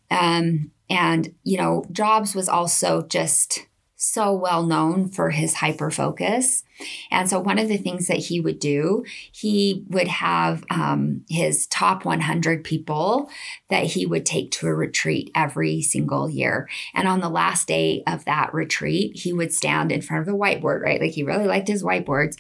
Um, 0.10 0.72
and, 0.90 1.34
you 1.44 1.58
know, 1.58 1.86
Jobs 1.92 2.36
was 2.36 2.50
also 2.50 3.02
just 3.04 3.66
so 4.04 4.34
well 4.34 4.64
known 4.64 5.08
for 5.08 5.30
his 5.30 5.54
hyper 5.54 5.92
focus. 5.92 6.64
And 7.12 7.30
so, 7.30 7.40
one 7.40 7.60
of 7.60 7.68
the 7.68 7.78
things 7.78 8.08
that 8.08 8.18
he 8.18 8.40
would 8.40 8.58
do, 8.58 9.06
he 9.32 9.86
would 9.90 10.08
have 10.08 10.64
um, 10.72 11.24
his 11.30 11.68
top 11.68 12.04
100 12.04 12.64
people 12.64 13.30
that 13.70 13.84
he 13.84 14.08
would 14.08 14.26
take 14.26 14.50
to 14.54 14.66
a 14.66 14.74
retreat 14.74 15.30
every 15.36 15.84
single 15.84 16.28
year. 16.28 16.68
And 16.96 17.08
on 17.08 17.20
the 17.20 17.30
last 17.30 17.68
day 17.68 18.02
of 18.08 18.26
that 18.26 18.52
retreat, 18.56 19.20
he 19.20 19.34
would 19.34 19.54
stand 19.54 19.92
in 19.92 20.02
front 20.02 20.22
of 20.22 20.26
the 20.26 20.38
whiteboard, 20.38 20.82
right? 20.82 21.00
Like 21.00 21.12
he 21.12 21.22
really 21.22 21.46
liked 21.46 21.68
his 21.68 21.84
whiteboards. 21.84 22.38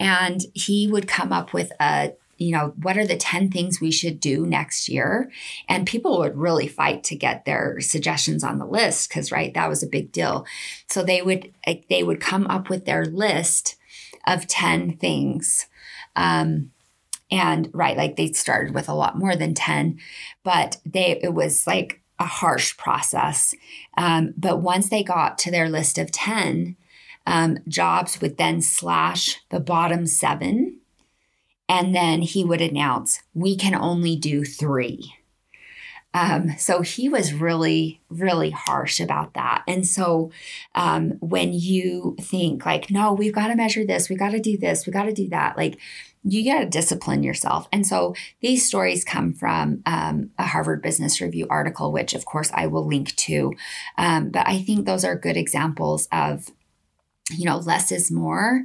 And 0.00 0.40
he 0.52 0.88
would 0.88 1.06
come 1.06 1.32
up 1.32 1.52
with 1.52 1.70
a 1.78 2.12
you 2.38 2.52
know, 2.52 2.72
what 2.80 2.96
are 2.96 3.06
the 3.06 3.16
10 3.16 3.50
things 3.50 3.80
we 3.80 3.90
should 3.90 4.20
do 4.20 4.46
next 4.46 4.88
year? 4.88 5.30
And 5.68 5.86
people 5.86 6.18
would 6.18 6.36
really 6.36 6.68
fight 6.68 7.04
to 7.04 7.16
get 7.16 7.44
their 7.44 7.80
suggestions 7.80 8.44
on 8.44 8.58
the 8.58 8.66
list 8.66 9.08
because, 9.08 9.32
right, 9.32 9.52
that 9.54 9.68
was 9.68 9.82
a 9.82 9.88
big 9.88 10.12
deal. 10.12 10.46
So 10.88 11.02
they 11.02 11.20
would 11.20 11.52
they 11.90 12.02
would 12.02 12.20
come 12.20 12.46
up 12.46 12.70
with 12.70 12.84
their 12.84 13.04
list 13.04 13.76
of 14.26 14.46
10 14.46 14.96
things. 14.96 15.66
Um, 16.16 16.70
and 17.30 17.68
right, 17.74 17.96
like 17.96 18.16
they 18.16 18.32
started 18.32 18.74
with 18.74 18.88
a 18.88 18.94
lot 18.94 19.18
more 19.18 19.36
than 19.36 19.52
10, 19.54 19.98
but 20.44 20.78
they 20.86 21.18
it 21.22 21.34
was 21.34 21.66
like 21.66 22.00
a 22.20 22.24
harsh 22.24 22.76
process. 22.76 23.54
Um, 23.96 24.34
but 24.36 24.60
once 24.60 24.88
they 24.88 25.02
got 25.02 25.38
to 25.38 25.50
their 25.50 25.68
list 25.68 25.98
of 25.98 26.10
10, 26.10 26.76
um, 27.26 27.58
jobs 27.68 28.20
would 28.20 28.38
then 28.38 28.62
slash 28.62 29.40
the 29.50 29.60
bottom 29.60 30.06
seven 30.06 30.78
and 31.68 31.94
then 31.94 32.22
he 32.22 32.44
would 32.44 32.60
announce, 32.60 33.22
we 33.34 33.56
can 33.56 33.74
only 33.74 34.16
do 34.16 34.44
three. 34.44 35.14
Um, 36.14 36.56
so 36.56 36.80
he 36.80 37.08
was 37.08 37.34
really, 37.34 38.00
really 38.08 38.50
harsh 38.50 38.98
about 38.98 39.34
that. 39.34 39.62
And 39.68 39.86
so 39.86 40.30
um, 40.74 41.12
when 41.20 41.52
you 41.52 42.16
think, 42.18 42.64
like, 42.64 42.90
no, 42.90 43.12
we've 43.12 43.34
got 43.34 43.48
to 43.48 43.54
measure 43.54 43.84
this, 43.84 44.08
we 44.08 44.16
got 44.16 44.30
to 44.30 44.40
do 44.40 44.56
this, 44.56 44.86
we 44.86 44.92
got 44.92 45.04
to 45.04 45.12
do 45.12 45.28
that, 45.28 45.56
like, 45.56 45.78
you 46.24 46.44
got 46.44 46.60
to 46.60 46.66
discipline 46.66 47.22
yourself. 47.22 47.68
And 47.72 47.86
so 47.86 48.14
these 48.40 48.66
stories 48.66 49.04
come 49.04 49.32
from 49.32 49.82
um, 49.86 50.30
a 50.38 50.44
Harvard 50.46 50.82
Business 50.82 51.20
Review 51.20 51.46
article, 51.48 51.92
which 51.92 52.12
of 52.12 52.24
course 52.24 52.50
I 52.52 52.66
will 52.66 52.86
link 52.86 53.14
to. 53.16 53.54
Um, 53.96 54.30
but 54.30 54.46
I 54.46 54.62
think 54.62 54.84
those 54.84 55.04
are 55.04 55.14
good 55.14 55.36
examples 55.36 56.08
of 56.10 56.50
you 57.30 57.44
know, 57.44 57.58
less 57.58 57.92
is 57.92 58.10
more. 58.10 58.64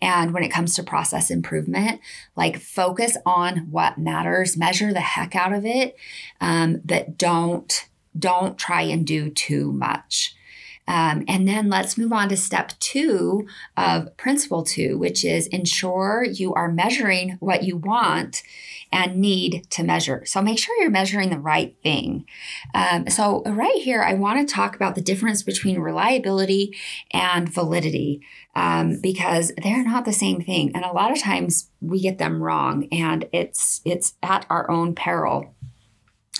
And 0.00 0.32
when 0.32 0.44
it 0.44 0.50
comes 0.50 0.74
to 0.76 0.82
process 0.82 1.30
improvement, 1.30 2.00
like 2.36 2.58
focus 2.58 3.16
on 3.26 3.70
what 3.70 3.98
matters, 3.98 4.56
measure 4.56 4.92
the 4.92 5.00
heck 5.00 5.34
out 5.34 5.52
of 5.52 5.64
it, 5.64 5.96
um, 6.40 6.80
but 6.84 7.18
don't 7.18 7.88
don't 8.16 8.56
try 8.56 8.82
and 8.82 9.04
do 9.04 9.28
too 9.28 9.72
much. 9.72 10.36
Um, 10.86 11.24
and 11.28 11.48
then 11.48 11.70
let's 11.70 11.96
move 11.96 12.12
on 12.12 12.28
to 12.28 12.36
step 12.36 12.72
two 12.78 13.46
of 13.76 14.14
principle 14.16 14.62
two, 14.62 14.98
which 14.98 15.24
is 15.24 15.46
ensure 15.46 16.24
you 16.24 16.52
are 16.54 16.70
measuring 16.70 17.36
what 17.40 17.62
you 17.64 17.76
want 17.76 18.42
and 18.92 19.16
need 19.16 19.66
to 19.70 19.82
measure. 19.82 20.22
So 20.26 20.42
make 20.42 20.58
sure 20.58 20.80
you're 20.80 20.90
measuring 20.90 21.30
the 21.30 21.38
right 21.38 21.74
thing. 21.82 22.26
Um, 22.74 23.08
so, 23.08 23.42
right 23.44 23.80
here, 23.80 24.02
I 24.02 24.14
want 24.14 24.46
to 24.46 24.54
talk 24.54 24.76
about 24.76 24.94
the 24.94 25.00
difference 25.00 25.42
between 25.42 25.80
reliability 25.80 26.76
and 27.10 27.52
validity 27.52 28.20
um, 28.54 29.00
because 29.00 29.52
they're 29.62 29.84
not 29.84 30.04
the 30.04 30.12
same 30.12 30.40
thing. 30.40 30.70
And 30.74 30.84
a 30.84 30.92
lot 30.92 31.10
of 31.10 31.18
times 31.18 31.70
we 31.80 32.00
get 32.00 32.18
them 32.18 32.42
wrong, 32.42 32.88
and 32.92 33.28
it's 33.32 33.80
it's 33.84 34.14
at 34.22 34.46
our 34.48 34.70
own 34.70 34.94
peril. 34.94 35.53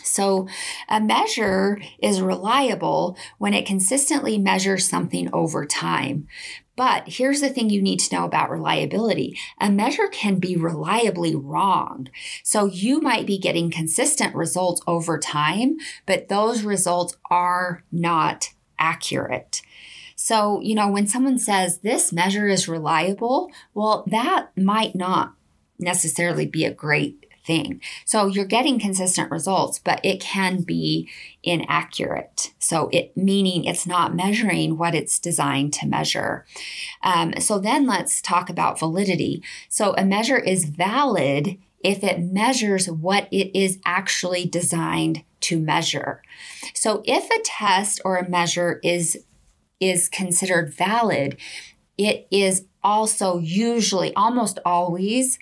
So, 0.05 0.49
a 0.89 1.01
measure 1.01 1.81
is 1.99 2.21
reliable 2.21 3.17
when 3.39 3.55
it 3.55 3.67
consistently 3.67 4.39
measures 4.39 4.89
something 4.89 5.29
over 5.33 5.67
time. 5.67 6.29
But 6.77 7.05
here's 7.07 7.41
the 7.41 7.51
thing 7.51 7.71
you 7.71 7.81
need 7.81 8.01
to 8.01 8.15
know 8.15 8.25
about 8.25 8.51
reliability 8.51 9.39
a 9.61 9.71
measure 9.71 10.09
can 10.09 10.39
be 10.39 10.57
reliably 10.57 11.35
wrong. 11.35 12.09
So, 12.43 12.67
you 12.67 13.01
might 13.01 13.27
be 13.27 13.39
getting 13.39 13.71
consistent 13.71 14.35
results 14.35 14.81
over 14.87 15.19
time, 15.19 15.79
but 16.07 16.29
those 16.29 16.63
results 16.63 17.17
are 17.31 17.83
not 17.91 18.51
accurate. 18.79 19.63
So, 20.17 20.61
you 20.61 20.75
know, 20.75 20.89
when 20.89 21.07
someone 21.07 21.39
says 21.39 21.79
this 21.79 22.13
measure 22.13 22.47
is 22.47 22.69
reliable, 22.69 23.51
well, 23.73 24.05
that 24.07 24.57
might 24.57 24.95
not 24.95 25.35
necessarily 25.79 26.47
be 26.47 26.65
a 26.65 26.73
great 26.73 27.24
thing. 27.45 27.81
So 28.05 28.27
you're 28.27 28.45
getting 28.45 28.79
consistent 28.79 29.31
results, 29.31 29.79
but 29.79 30.01
it 30.05 30.21
can 30.21 30.63
be 30.63 31.09
inaccurate. 31.43 32.53
So 32.59 32.89
it 32.93 33.17
meaning 33.17 33.65
it's 33.65 33.87
not 33.87 34.15
measuring 34.15 34.79
what 34.79 34.95
it's 34.95 35.19
designed 35.19 35.73
to 35.75 35.87
measure. 35.87 36.47
Um, 37.03 37.35
so 37.39 37.59
then 37.59 37.87
let's 37.87 38.23
talk 38.23 38.49
about 38.49 38.79
validity. 38.79 39.43
So 39.69 39.95
a 39.97 40.05
measure 40.05 40.39
is 40.39 40.65
valid 40.65 41.59
if 41.83 42.03
it 42.03 42.19
measures 42.19 42.89
what 42.89 43.29
it 43.31 43.57
is 43.57 43.79
actually 43.85 44.47
designed 44.47 45.23
to 45.41 45.61
measure. 45.61 46.23
So 46.75 47.03
if 47.05 47.29
a 47.31 47.43
test 47.45 48.01
or 48.05 48.17
a 48.17 48.29
measure 48.29 48.81
is 48.83 49.19
is 49.81 50.09
considered 50.09 50.73
valid, 50.73 51.37
it 51.99 52.27
is 52.31 52.65
also 52.83 53.39
usually 53.39 54.15
almost 54.15 54.59
always 54.65 55.39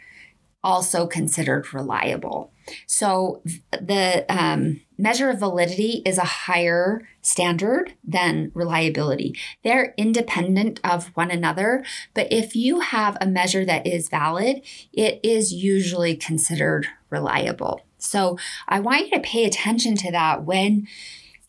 also 0.65 1.07
considered 1.07 1.73
reliable. 1.75 2.53
So 2.87 3.43
the 3.71 4.25
um, 4.29 4.81
measure 4.97 5.31
of 5.31 5.41
validity 5.41 6.03
is 6.07 6.19
a 6.19 6.25
higher 6.25 7.09
standard 7.21 7.95
than 8.05 8.53
reliability. 8.55 9.37
They're 9.65 9.95
independent 9.97 10.81
of 10.85 11.09
one 11.15 11.31
another, 11.31 11.85
but 12.15 12.29
if 12.31 12.55
you 12.55 12.81
have 12.81 13.17
a 13.21 13.27
measure 13.27 13.65
that 13.65 13.87
is 13.87 14.09
valid, 14.09 14.63
it 14.93 15.19
is 15.25 15.53
usually 15.53 16.17
considered 16.17 16.87
reliable. 17.11 17.81
So 17.99 18.39
I 18.69 18.81
want 18.81 19.07
you 19.07 19.11
to 19.13 19.21
pay 19.21 19.45
attention 19.45 19.97
to 19.97 20.13
that 20.13 20.45
when 20.45 20.87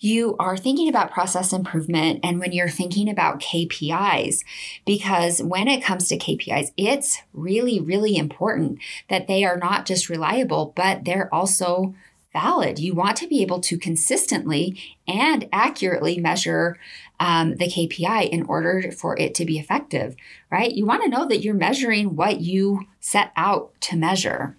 you 0.03 0.35
are 0.37 0.57
thinking 0.57 0.89
about 0.89 1.11
process 1.11 1.53
improvement 1.53 2.19
and 2.23 2.39
when 2.39 2.51
you're 2.51 2.69
thinking 2.69 3.09
about 3.09 3.39
KPIs, 3.39 4.43
because 4.85 5.41
when 5.41 5.67
it 5.67 5.83
comes 5.83 6.07
to 6.07 6.17
KPIs, 6.17 6.71
it's 6.75 7.19
really, 7.33 7.79
really 7.79 8.17
important 8.17 8.79
that 9.09 9.27
they 9.27 9.43
are 9.43 9.57
not 9.57 9.85
just 9.85 10.09
reliable, 10.09 10.73
but 10.75 11.05
they're 11.05 11.33
also 11.33 11.95
valid. 12.33 12.79
You 12.79 12.95
want 12.95 13.15
to 13.17 13.27
be 13.27 13.41
able 13.41 13.61
to 13.61 13.77
consistently 13.77 14.77
and 15.07 15.47
accurately 15.53 16.19
measure 16.19 16.77
um, 17.19 17.55
the 17.55 17.67
KPI 17.67 18.27
in 18.29 18.43
order 18.43 18.91
for 18.91 19.17
it 19.17 19.35
to 19.35 19.45
be 19.45 19.59
effective, 19.59 20.15
right? 20.49 20.73
You 20.73 20.85
want 20.85 21.03
to 21.03 21.09
know 21.09 21.27
that 21.27 21.43
you're 21.43 21.53
measuring 21.53 22.15
what 22.15 22.41
you 22.41 22.87
set 22.99 23.31
out 23.37 23.71
to 23.81 23.95
measure. 23.95 24.57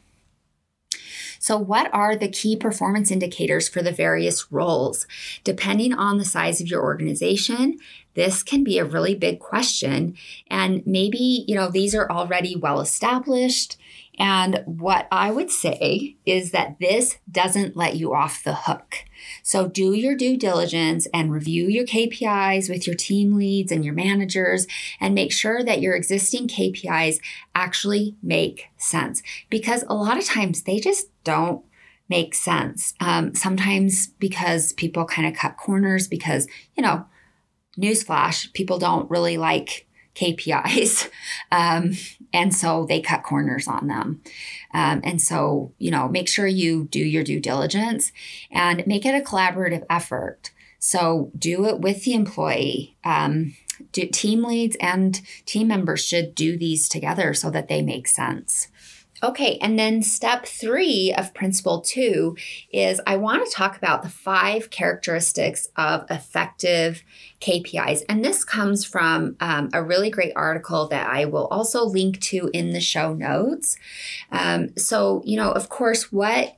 So, 1.45 1.59
what 1.59 1.93
are 1.93 2.17
the 2.17 2.31
key 2.31 2.57
performance 2.57 3.11
indicators 3.11 3.69
for 3.69 3.83
the 3.83 3.93
various 3.93 4.51
roles? 4.51 5.07
Depending 5.45 5.93
on 5.93 6.17
the 6.17 6.25
size 6.25 6.59
of 6.59 6.69
your 6.69 6.83
organization, 6.83 7.77
this 8.15 8.43
can 8.43 8.65
be 8.65 8.79
a 8.79 8.85
really 8.87 9.15
big 9.15 9.41
question. 9.41 10.17
And 10.49 10.83
maybe, 10.87 11.45
you 11.47 11.55
know, 11.55 11.69
these 11.71 11.95
are 11.95 12.11
already 12.11 12.57
well 12.57 12.81
established. 12.81 13.77
And 14.19 14.63
what 14.65 15.07
I 15.13 15.31
would 15.33 15.51
say 15.51 16.17
is 16.25 16.53
that 16.53 16.79
this 16.81 17.19
doesn't 17.31 17.77
let 17.77 17.97
you 17.97 18.15
off 18.15 18.43
the 18.43 18.55
hook. 18.55 19.05
So 19.43 19.69
do 19.69 19.93
your 19.93 20.17
due 20.17 20.37
diligence 20.37 21.07
and 21.13 21.33
review 21.33 21.69
your 21.69 21.85
KPIs 21.85 22.69
with 22.69 22.87
your 22.87 22.97
team 22.97 23.37
leads 23.37 23.73
and 23.73 23.85
your 23.85 23.95
managers 23.95 24.67
and 25.01 25.15
make 25.15 25.33
sure 25.33 25.63
that 25.63 25.81
your 25.81 25.95
existing 25.95 26.49
KPIs 26.49 27.21
actually 27.55 28.17
make 28.23 28.67
sense 28.77 29.23
because 29.51 29.85
a 29.89 29.95
lot 29.95 30.19
of 30.19 30.25
times 30.25 30.63
they 30.63 30.81
just 30.81 31.09
don't 31.25 31.65
make 32.09 32.35
sense. 32.35 32.95
Um, 33.01 33.35
sometimes 33.35 34.09
because 34.19 34.73
people 34.73 35.05
kind 35.05 35.27
of 35.27 35.35
cut 35.35 35.57
corners 35.57 36.07
because, 36.07 36.47
you 36.77 36.83
know, 36.83 37.07
newsflash, 37.79 38.53
people 38.53 38.79
don't 38.79 39.11
really 39.11 39.37
like 39.39 39.87
KPIs. 40.15 41.11
Um, 41.53 41.93
and 42.35 42.53
so 42.53 42.85
they 42.85 43.01
cut 43.01 43.23
corners 43.23 43.69
on 43.69 43.87
them. 43.87 44.21
Um, 44.75 45.01
and 45.05 45.23
so, 45.23 45.73
you 45.79 45.93
know, 45.93 46.09
make 46.09 46.29
sure 46.29 46.49
you 46.49 46.89
do 46.91 46.99
your 46.99 47.23
due 47.23 47.39
diligence 47.39 48.11
and 48.51 48.85
make 48.89 49.07
it 49.07 49.15
a 49.15 49.25
collaborative 49.25 49.87
effort. 49.89 50.51
So 50.81 51.31
do 51.39 51.65
it 51.67 51.79
with 51.79 52.03
the 52.05 52.13
employee. 52.13 52.97
Um, 53.05 53.55
do, 53.93 54.07
team 54.07 54.43
leads 54.43 54.77
and 54.81 55.21
team 55.47 55.69
members 55.69 56.05
should 56.05 56.35
do 56.35 56.59
these 56.59 56.89
together 56.89 57.35
so 57.35 57.51
that 57.51 57.69
they 57.69 57.81
make 57.83 58.09
sense. 58.09 58.69
Okay, 59.25 59.57
and 59.63 59.79
then 59.79 60.03
step 60.03 60.45
three 60.45 61.15
of 61.17 61.33
principle 61.33 61.81
two 61.81 62.37
is 62.71 63.01
I 63.07 63.17
want 63.17 63.43
to 63.47 63.51
talk 63.51 63.75
about 63.75 64.03
the 64.03 64.11
five 64.11 64.69
characteristics 64.69 65.67
of 65.77 66.05
effective 66.11 67.03
KPIs. 67.41 68.03
And 68.07 68.23
this 68.23 68.45
comes 68.45 68.85
from 68.85 69.37
um, 69.41 69.71
a 69.73 69.83
really 69.83 70.11
great 70.11 70.35
article 70.37 70.89
that 70.89 71.09
I 71.09 71.25
will 71.25 71.47
also 71.47 71.87
link 71.87 72.21
to 72.25 72.51
in 72.53 72.75
the 72.75 72.81
show 72.81 73.15
notes. 73.15 73.79
Um, 74.31 74.77
so, 74.77 75.23
you 75.25 75.39
know, 75.39 75.53
of 75.53 75.71
course, 75.71 76.13
what 76.13 76.55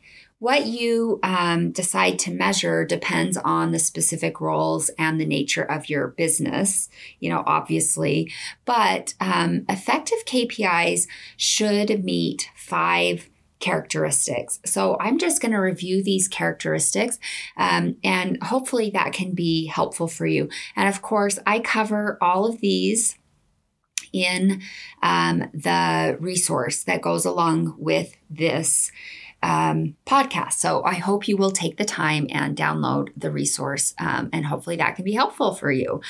what 0.47 0.65
you 0.65 1.19
um, 1.25 1.73
decide 1.73 2.21
to 2.21 2.31
measure 2.31 2.85
depends 2.85 3.37
on 3.39 3.73
the 3.73 3.81
specific 3.81 4.41
roles 4.41 4.91
and 4.91 5.21
the 5.21 5.27
nature 5.27 5.65
of 5.65 5.89
your 5.89 6.07
business, 6.07 6.89
you 7.19 7.29
know, 7.29 7.43
obviously. 7.49 8.33
But 8.65 9.15
um, 9.21 9.67
effective 9.69 10.25
KPIs 10.25 11.09
should 11.37 12.05
meet 12.05 12.49
five 12.55 13.29
characteristics. 13.59 14.61
So 14.65 14.97
I'm 15.01 15.19
just 15.19 15.43
going 15.43 15.51
to 15.51 15.59
review 15.59 16.01
these 16.01 16.29
characteristics 16.29 17.19
um, 17.57 17.97
and 18.05 18.41
hopefully 18.41 18.89
that 18.91 19.13
can 19.13 19.33
be 19.33 19.67
helpful 19.67 20.07
for 20.07 20.27
you. 20.27 20.49
And 20.77 20.89
of 20.89 21.03
course, 21.03 21.41
I 21.45 21.59
cover 21.59 22.19
all 22.21 22.47
of 22.47 22.61
these 22.61 23.19
in 24.13 24.63
um, 25.03 25.51
the 25.53 26.17
resource 26.21 26.85
that 26.85 27.03
goes 27.03 27.25
along 27.25 27.75
with 27.79 28.17
this 28.31 28.93
um, 29.43 29.97
podcast. 30.07 30.55
So 30.55 30.83
I 30.85 30.95
hope 30.95 31.29
you 31.29 31.37
will 31.37 31.51
take 31.51 31.77
the 31.77 31.85
time 31.85 32.27
and 32.31 32.57
download 32.57 33.11
the 33.17 33.31
resource, 33.31 33.95
um, 33.99 34.31
and 34.33 34.47
hopefully 34.47 34.77
that 34.77 34.97
can 34.97 35.05
be 35.05 35.13
helpful 35.13 35.55
for 35.55 35.71
you. 35.71 36.01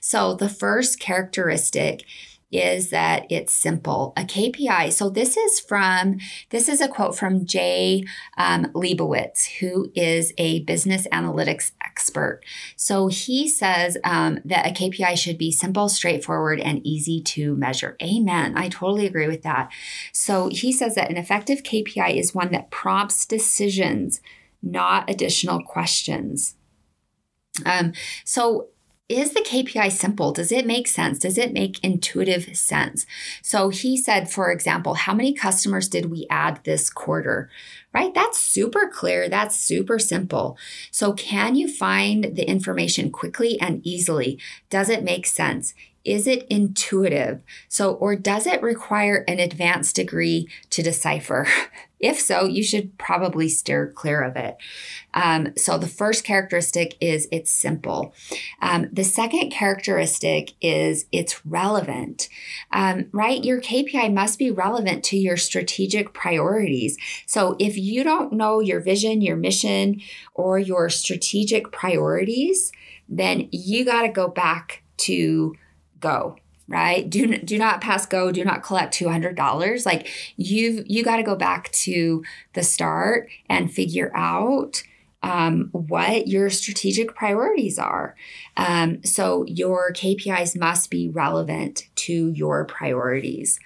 So 0.00 0.34
the 0.34 0.48
first 0.48 1.00
characteristic 1.00 2.04
is 2.52 2.90
that 2.90 3.26
it's 3.28 3.52
simple. 3.52 4.12
A 4.16 4.22
KPI. 4.22 4.92
So 4.92 5.10
this 5.10 5.36
is 5.36 5.58
from 5.58 6.18
this 6.50 6.68
is 6.68 6.80
a 6.80 6.88
quote 6.88 7.16
from 7.16 7.44
Jay 7.44 8.04
um, 8.36 8.66
Liebowitz, 8.66 9.58
who 9.58 9.90
is 9.94 10.32
a 10.38 10.60
business 10.60 11.06
analytics 11.12 11.72
expert. 11.84 12.42
So 12.76 13.08
he 13.08 13.48
says 13.48 13.98
um, 14.04 14.38
that 14.44 14.66
a 14.66 14.70
KPI 14.70 15.18
should 15.18 15.38
be 15.38 15.50
simple, 15.50 15.88
straightforward, 15.88 16.60
and 16.60 16.86
easy 16.86 17.20
to 17.22 17.56
measure. 17.56 17.96
Amen. 18.02 18.56
I 18.56 18.68
totally 18.68 19.06
agree 19.06 19.26
with 19.26 19.42
that. 19.42 19.72
So 20.12 20.48
he 20.48 20.72
says 20.72 20.94
that 20.94 21.10
an 21.10 21.16
effective 21.16 21.62
KPI 21.62 22.16
is 22.16 22.34
one 22.34 22.52
that 22.52 22.70
prompts 22.70 23.26
decisions, 23.26 24.20
not 24.62 25.10
additional 25.10 25.62
questions. 25.62 26.54
Um, 27.64 27.92
so 28.24 28.68
is 29.08 29.32
the 29.32 29.40
KPI 29.40 29.92
simple? 29.92 30.32
Does 30.32 30.50
it 30.50 30.66
make 30.66 30.88
sense? 30.88 31.20
Does 31.20 31.38
it 31.38 31.52
make 31.52 31.82
intuitive 31.84 32.56
sense? 32.56 33.06
So 33.40 33.68
he 33.68 33.96
said, 33.96 34.30
for 34.30 34.50
example, 34.50 34.94
how 34.94 35.14
many 35.14 35.32
customers 35.32 35.88
did 35.88 36.10
we 36.10 36.26
add 36.28 36.60
this 36.64 36.90
quarter? 36.90 37.48
Right? 37.94 38.12
That's 38.12 38.40
super 38.40 38.90
clear. 38.92 39.28
That's 39.28 39.56
super 39.56 39.98
simple. 39.98 40.58
So, 40.90 41.12
can 41.14 41.54
you 41.54 41.66
find 41.66 42.36
the 42.36 42.46
information 42.46 43.10
quickly 43.10 43.58
and 43.60 43.80
easily? 43.86 44.38
Does 44.68 44.90
it 44.90 45.02
make 45.02 45.26
sense? 45.26 45.72
Is 46.04 46.26
it 46.26 46.46
intuitive? 46.50 47.40
So, 47.68 47.94
or 47.94 48.14
does 48.14 48.46
it 48.46 48.62
require 48.62 49.24
an 49.26 49.40
advanced 49.40 49.96
degree 49.96 50.48
to 50.70 50.82
decipher? 50.82 51.48
If 51.98 52.20
so, 52.20 52.44
you 52.44 52.62
should 52.62 52.98
probably 52.98 53.48
steer 53.48 53.90
clear 53.94 54.22
of 54.22 54.36
it. 54.36 54.56
Um, 55.14 55.56
so, 55.56 55.78
the 55.78 55.86
first 55.86 56.24
characteristic 56.24 56.96
is 57.00 57.26
it's 57.32 57.50
simple. 57.50 58.14
Um, 58.60 58.88
the 58.92 59.04
second 59.04 59.50
characteristic 59.50 60.52
is 60.60 61.06
it's 61.10 61.44
relevant, 61.46 62.28
um, 62.70 63.06
right? 63.12 63.42
Your 63.42 63.62
KPI 63.62 64.12
must 64.12 64.38
be 64.38 64.50
relevant 64.50 65.04
to 65.04 65.16
your 65.16 65.38
strategic 65.38 66.12
priorities. 66.12 66.98
So, 67.24 67.56
if 67.58 67.78
you 67.78 68.04
don't 68.04 68.32
know 68.32 68.60
your 68.60 68.80
vision, 68.80 69.22
your 69.22 69.36
mission, 69.36 70.02
or 70.34 70.58
your 70.58 70.90
strategic 70.90 71.72
priorities, 71.72 72.72
then 73.08 73.48
you 73.52 73.86
got 73.86 74.02
to 74.02 74.08
go 74.08 74.28
back 74.28 74.82
to 74.98 75.54
go 76.00 76.36
right 76.68 77.08
do 77.08 77.38
do 77.38 77.58
not 77.58 77.80
pass 77.80 78.06
go 78.06 78.32
do 78.32 78.44
not 78.44 78.62
collect 78.62 78.98
$200 78.98 79.86
like 79.86 80.08
you've 80.36 80.84
you 80.86 81.04
got 81.04 81.16
to 81.16 81.22
go 81.22 81.36
back 81.36 81.70
to 81.72 82.24
the 82.54 82.62
start 82.62 83.28
and 83.48 83.72
figure 83.72 84.10
out 84.14 84.82
um, 85.22 85.70
what 85.72 86.28
your 86.28 86.50
strategic 86.50 87.14
priorities 87.14 87.78
are. 87.78 88.14
Um, 88.56 89.02
so 89.02 89.44
your 89.46 89.92
KPIs 89.92 90.56
must 90.56 90.88
be 90.88 91.08
relevant 91.08 91.88
to 91.96 92.30
your 92.30 92.64
priorities. 92.64 93.58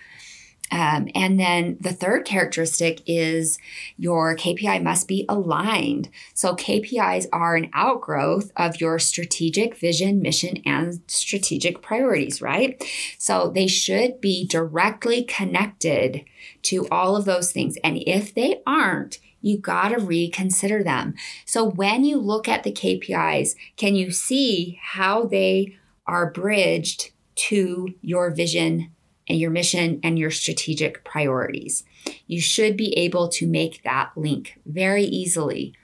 Um, 0.71 1.09
and 1.15 1.39
then 1.39 1.77
the 1.81 1.93
third 1.93 2.25
characteristic 2.25 3.01
is 3.07 3.59
your 3.97 4.37
KPI 4.37 4.83
must 4.83 5.09
be 5.09 5.25
aligned. 5.29 6.09
So 6.35 6.55
KPIs 6.55 7.27
are 7.33 7.57
an 7.57 7.71
outgrowth 7.73 8.53
of 8.57 8.81
your 8.81 8.99
strategic 8.99 9.77
vision, 9.77 10.23
mission, 10.23 10.59
and 10.65 11.01
strategic 11.09 11.83
priorities, 11.83 12.41
right? 12.41 12.83
So 13.19 13.51
they 13.53 13.67
should 13.67 14.21
be 14.21 14.47
directly 14.47 15.25
connected 15.25 16.25
to 16.63 16.87
all 16.89 17.17
of 17.17 17.25
those 17.25 17.53
things. 17.53 17.77
And 17.83 18.03
if 18.07 18.35
they 18.35 18.63
aren't, 18.67 19.19
you 19.43 19.59
got 19.59 19.89
to 19.89 19.99
reconsider 19.99 20.83
them. 20.83 21.15
So 21.47 21.65
when 21.65 22.05
you 22.05 22.19
look 22.19 22.47
at 22.47 22.63
the 22.63 22.73
KPIs, 22.73 23.55
can 23.77 23.95
you 23.95 24.11
see 24.11 24.79
how 24.83 25.25
they 25.25 25.77
are 26.07 26.31
bridged 26.31 27.11
to 27.37 27.95
your 28.03 28.31
vision 28.31 28.91
and 29.31 29.39
your 29.39 29.51
mission 29.51 30.01
and 30.03 30.19
your 30.19 30.31
strategic 30.31 31.05
priorities? 31.05 31.85
You 32.27 32.41
should 32.41 32.77
be 32.77 32.93
able 32.99 33.29
to 33.31 33.47
make 33.47 33.83
that 33.85 34.11
link 34.17 34.59
very 34.67 35.05
easily. 35.05 35.75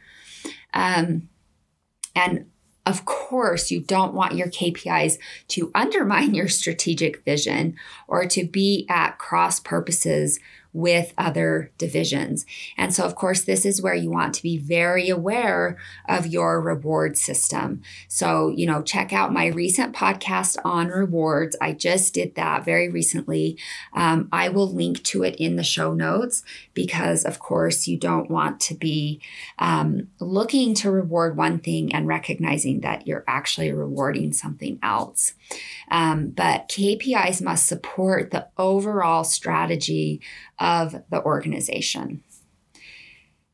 Um, 0.74 1.28
and 2.14 2.46
of 2.84 3.04
course, 3.04 3.70
you 3.70 3.80
don't 3.80 4.14
want 4.14 4.36
your 4.36 4.46
KPIs 4.46 5.18
to 5.48 5.70
undermine 5.74 6.34
your 6.34 6.48
strategic 6.48 7.24
vision 7.24 7.76
or 8.06 8.26
to 8.26 8.46
be 8.46 8.86
at 8.88 9.18
cross 9.18 9.58
purposes 9.58 10.38
with 10.76 11.14
other 11.16 11.72
divisions. 11.78 12.44
And 12.76 12.92
so, 12.92 13.04
of 13.04 13.14
course, 13.14 13.42
this 13.44 13.64
is 13.64 13.80
where 13.80 13.94
you 13.94 14.10
want 14.10 14.34
to 14.34 14.42
be 14.42 14.58
very 14.58 15.08
aware 15.08 15.78
of 16.06 16.26
your 16.26 16.60
reward 16.60 17.16
system. 17.16 17.80
So, 18.08 18.48
you 18.54 18.66
know, 18.66 18.82
check 18.82 19.10
out 19.10 19.32
my 19.32 19.46
recent 19.46 19.96
podcast 19.96 20.58
on 20.66 20.88
rewards. 20.88 21.56
I 21.62 21.72
just 21.72 22.12
did 22.12 22.34
that 22.34 22.66
very 22.66 22.90
recently. 22.90 23.58
Um, 23.94 24.28
I 24.30 24.50
will 24.50 24.70
link 24.70 25.02
to 25.04 25.22
it 25.22 25.36
in 25.36 25.56
the 25.56 25.64
show 25.64 25.94
notes 25.94 26.42
because, 26.74 27.24
of 27.24 27.38
course, 27.38 27.88
you 27.88 27.96
don't 27.96 28.30
want 28.30 28.60
to 28.60 28.74
be 28.74 29.22
um, 29.58 30.08
looking 30.20 30.74
to 30.74 30.90
reward 30.90 31.38
one 31.38 31.58
thing 31.58 31.94
and 31.94 32.06
recognizing 32.06 32.80
that 32.80 33.06
you're 33.06 33.24
actually 33.26 33.72
rewarding 33.72 34.34
something 34.34 34.78
else. 34.82 35.32
Um, 35.90 36.28
but 36.28 36.68
KPIs 36.68 37.40
must 37.40 37.66
support 37.66 38.30
the 38.30 38.48
overall 38.58 39.24
strategy 39.24 40.20
of 40.58 41.02
the 41.10 41.22
organization. 41.22 42.22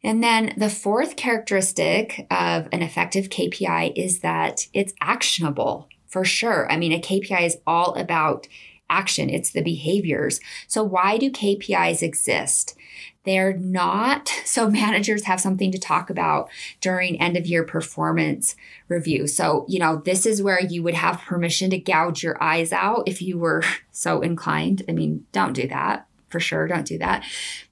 And 0.05 0.23
then 0.23 0.55
the 0.57 0.71
fourth 0.71 1.17
characteristic 1.17 2.27
of 2.31 2.69
an 2.73 2.83
effective 2.83 3.29
KPI 3.29 3.93
is 3.97 4.21
that 4.21 4.67
it's 4.73 4.95
actionable 5.01 5.89
for 6.09 6.25
sure. 6.25 6.71
I 6.71 6.77
mean, 6.77 6.93
a 6.93 7.01
KPI 7.01 7.43
is 7.43 7.59
all 7.67 7.95
about 7.95 8.49
action, 8.91 9.31
it's 9.31 9.53
the 9.53 9.63
behaviors. 9.63 10.41
So, 10.67 10.83
why 10.83 11.17
do 11.17 11.31
KPIs 11.31 12.03
exist? 12.03 12.77
They're 13.25 13.57
not 13.57 14.29
so 14.45 14.69
managers 14.69 15.25
have 15.25 15.41
something 15.41 15.71
to 15.71 15.79
talk 15.79 16.11
about 16.11 16.51
during 16.81 17.21
end 17.21 17.37
of 17.37 17.47
year 17.47 17.65
performance 17.65 18.57
review. 18.89 19.27
So, 19.27 19.65
you 19.69 19.79
know, 19.79 20.03
this 20.05 20.27
is 20.27 20.43
where 20.43 20.61
you 20.61 20.83
would 20.83 20.95
have 20.95 21.21
permission 21.21 21.71
to 21.71 21.79
gouge 21.79 22.23
your 22.23 22.43
eyes 22.43 22.73
out 22.73 23.05
if 23.07 23.23
you 23.23 23.39
were 23.39 23.63
so 23.93 24.21
inclined. 24.21 24.83
I 24.89 24.93
mean, 24.93 25.27
don't 25.33 25.55
do 25.55 25.69
that 25.69 26.07
for 26.33 26.41
sure. 26.41 26.67
Don't 26.67 26.87
do 26.87 26.99
that. 26.99 27.25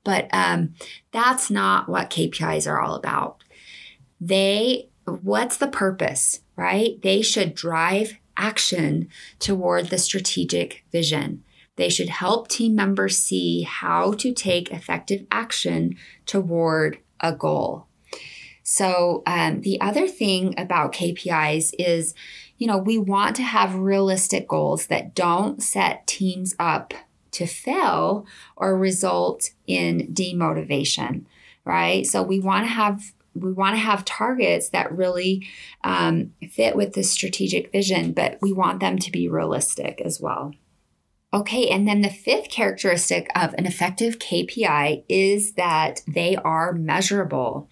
But 0.05 0.29
um, 0.33 0.75
that's 1.11 1.51
not 1.51 1.89
what 1.89 2.11
KPIs 2.11 2.71
are 2.71 2.81
all 2.81 2.95
about. 2.95 3.43
They, 4.21 4.91
what's 5.07 5.57
the 5.57 5.69
purpose, 5.69 6.41
right? 6.57 7.01
They 7.03 7.23
should 7.23 7.55
drive 7.55 8.19
action 8.37 9.09
toward 9.39 9.89
the 9.89 9.99
strategic 9.99 10.85
vision. 10.93 11.43
They 11.77 11.89
should 11.89 12.09
help 12.11 12.49
team 12.49 12.75
members 12.75 13.19
see 13.19 13.63
how 13.63 14.13
to 14.13 14.33
take 14.33 14.71
effective 14.71 15.27
action 15.31 15.97
toward 16.27 16.99
a 17.21 17.33
goal. 17.33 17.87
So, 18.63 19.23
um, 19.27 19.63
the 19.63 19.81
other 19.81 20.07
thing 20.07 20.55
about 20.59 20.93
KPIs 20.93 21.73
is, 21.79 22.15
you 22.59 22.67
know, 22.67 22.79
we 22.79 22.99
want 22.99 23.35
to 23.37 23.43
have 23.43 23.75
realistic 23.75 24.47
goals 24.47 24.87
that 24.87 25.15
don't 25.15 25.63
set 25.63 26.07
teams 26.07 26.55
up 26.59 26.95
to 27.33 27.47
fail 27.47 28.27
or 28.57 28.77
result 28.77 29.51
in 29.67 30.13
demotivation, 30.13 31.25
right? 31.65 32.07
So, 32.07 32.23
we 32.23 32.41
want 32.41 32.65
to 32.65 32.71
have 32.71 33.13
we 33.35 33.53
want 33.53 33.75
to 33.77 33.81
have 33.81 34.05
targets 34.05 34.71
that 34.71 34.97
really 34.97 35.47
um, 35.85 36.33
fit 36.51 36.75
with 36.75 36.95
the 36.95 37.03
strategic 37.05 37.71
vision, 37.71 38.13
but 38.13 38.39
we 38.43 38.53
want 38.53 38.81
them 38.81 38.99
to 38.99 39.11
be 39.13 39.29
realistic 39.29 40.01
as 40.05 40.21
well. 40.21 40.53
Okay, 41.33 41.69
and 41.69 41.87
then 41.87 42.01
the 42.01 42.11
fifth 42.11 42.51
characteristic 42.51 43.29
of 43.37 43.55
an 43.55 43.67
effective 43.67 44.19
KPI 44.19 45.05
is 45.09 45.53
that 45.53 46.03
they 46.09 46.35
are 46.35 46.73
measurable. 46.73 47.69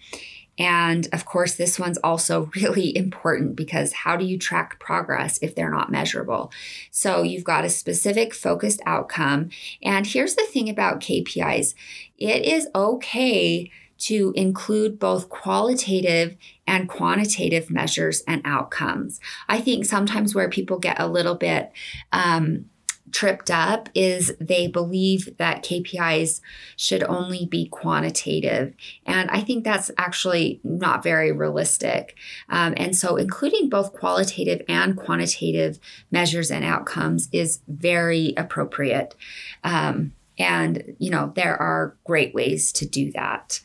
And 0.59 1.07
of 1.13 1.25
course, 1.25 1.55
this 1.55 1.79
one's 1.79 1.97
also 1.99 2.51
really 2.55 2.95
important 2.95 3.55
because 3.55 3.93
how 3.93 4.17
do 4.17 4.25
you 4.25 4.37
track 4.37 4.79
progress 4.79 5.39
if 5.41 5.55
they're 5.55 5.71
not 5.71 5.91
measurable? 5.91 6.51
So 6.91 7.23
you've 7.23 7.43
got 7.43 7.65
a 7.65 7.69
specific 7.69 8.33
focused 8.33 8.81
outcome. 8.85 9.49
And 9.81 10.05
here's 10.05 10.35
the 10.35 10.45
thing 10.45 10.69
about 10.69 10.99
KPIs 10.99 11.73
it 12.17 12.43
is 12.43 12.67
okay 12.75 13.71
to 13.99 14.33
include 14.35 14.97
both 14.97 15.29
qualitative 15.29 16.35
and 16.65 16.87
quantitative 16.87 17.69
measures 17.69 18.21
and 18.27 18.41
outcomes. 18.45 19.19
I 19.47 19.59
think 19.59 19.85
sometimes 19.85 20.33
where 20.33 20.49
people 20.49 20.79
get 20.79 20.99
a 20.99 21.07
little 21.07 21.35
bit, 21.35 21.71
um, 22.13 22.65
tripped 23.11 23.49
up 23.51 23.89
is 23.93 24.35
they 24.39 24.67
believe 24.67 25.37
that 25.37 25.63
KPIs 25.63 26.41
should 26.75 27.03
only 27.03 27.45
be 27.45 27.67
quantitative. 27.67 28.73
And 29.05 29.29
I 29.31 29.41
think 29.41 29.63
that's 29.63 29.91
actually 29.97 30.59
not 30.63 31.03
very 31.03 31.31
realistic. 31.31 32.15
Um, 32.49 32.73
and 32.77 32.95
so, 32.95 33.15
including 33.15 33.69
both 33.69 33.93
qualitative 33.93 34.61
and 34.67 34.95
quantitative 34.95 35.79
measures 36.11 36.51
and 36.51 36.63
outcomes 36.63 37.29
is 37.31 37.61
very 37.67 38.33
appropriate. 38.37 39.15
Um, 39.63 40.13
and, 40.37 40.95
you 40.99 41.09
know, 41.09 41.33
there 41.35 41.57
are 41.57 41.97
great 42.05 42.33
ways 42.33 42.71
to 42.73 42.87
do 42.87 43.11
that. 43.11 43.59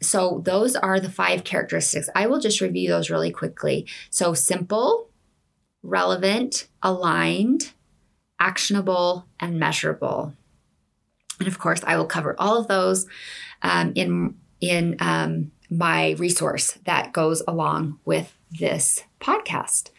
So, 0.00 0.42
those 0.44 0.74
are 0.74 0.98
the 0.98 1.10
five 1.10 1.44
characteristics. 1.44 2.08
I 2.14 2.26
will 2.26 2.40
just 2.40 2.60
review 2.60 2.88
those 2.88 3.10
really 3.10 3.30
quickly. 3.30 3.86
So, 4.10 4.34
simple, 4.34 5.10
relevant, 5.82 6.66
aligned, 6.82 7.72
actionable, 8.42 9.24
and 9.38 9.58
measurable. 9.58 10.34
And 11.38 11.46
of 11.46 11.58
course, 11.60 11.80
I 11.86 11.96
will 11.96 12.06
cover 12.06 12.34
all 12.38 12.58
of 12.58 12.66
those 12.66 13.06
um, 13.62 13.92
in, 13.94 14.34
in 14.60 14.96
um, 14.98 15.52
my 15.70 16.10
resource 16.18 16.78
that 16.84 17.12
goes 17.12 17.42
along 17.46 18.00
with 18.04 18.36
this 18.50 19.04
podcast. 19.20 19.90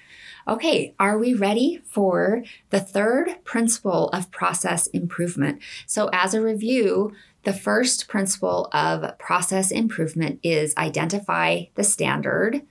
Okay, 0.46 0.94
are 1.00 1.18
we 1.18 1.34
ready 1.34 1.82
for 1.86 2.44
the 2.70 2.82
third 2.82 3.44
principle 3.46 4.10
of 4.10 4.30
process 4.30 4.88
improvement? 4.88 5.62
So, 5.88 6.10
as 6.12 6.34
a 6.34 6.42
review, 6.42 7.14
the 7.44 7.54
first 7.54 8.10
principle 8.10 8.68
of 8.74 9.18
process 9.20 9.72
improvement 9.72 10.42
is 10.44 10.76
identify 10.78 11.66
the 11.76 11.84
standard. 11.86 12.62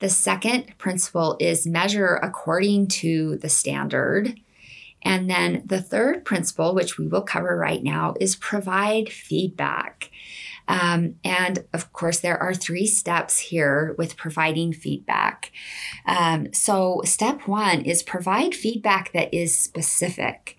The 0.00 0.10
second 0.10 0.76
principle 0.76 1.36
is 1.40 1.66
measure 1.66 2.16
according 2.22 2.88
to 2.88 3.36
the 3.36 3.48
standard. 3.48 4.38
And 5.02 5.30
then 5.30 5.62
the 5.64 5.80
third 5.80 6.24
principle, 6.24 6.74
which 6.74 6.98
we 6.98 7.06
will 7.06 7.22
cover 7.22 7.56
right 7.56 7.82
now, 7.82 8.14
is 8.20 8.36
provide 8.36 9.10
feedback. 9.10 10.10
Um, 10.68 11.14
and 11.24 11.64
of 11.72 11.92
course, 11.92 12.20
there 12.20 12.36
are 12.36 12.52
three 12.52 12.86
steps 12.86 13.38
here 13.38 13.94
with 13.96 14.18
providing 14.18 14.72
feedback. 14.72 15.50
Um, 16.04 16.52
so, 16.52 17.00
step 17.04 17.48
one 17.48 17.80
is 17.82 18.02
provide 18.02 18.54
feedback 18.54 19.12
that 19.12 19.32
is 19.32 19.58
specific. 19.58 20.56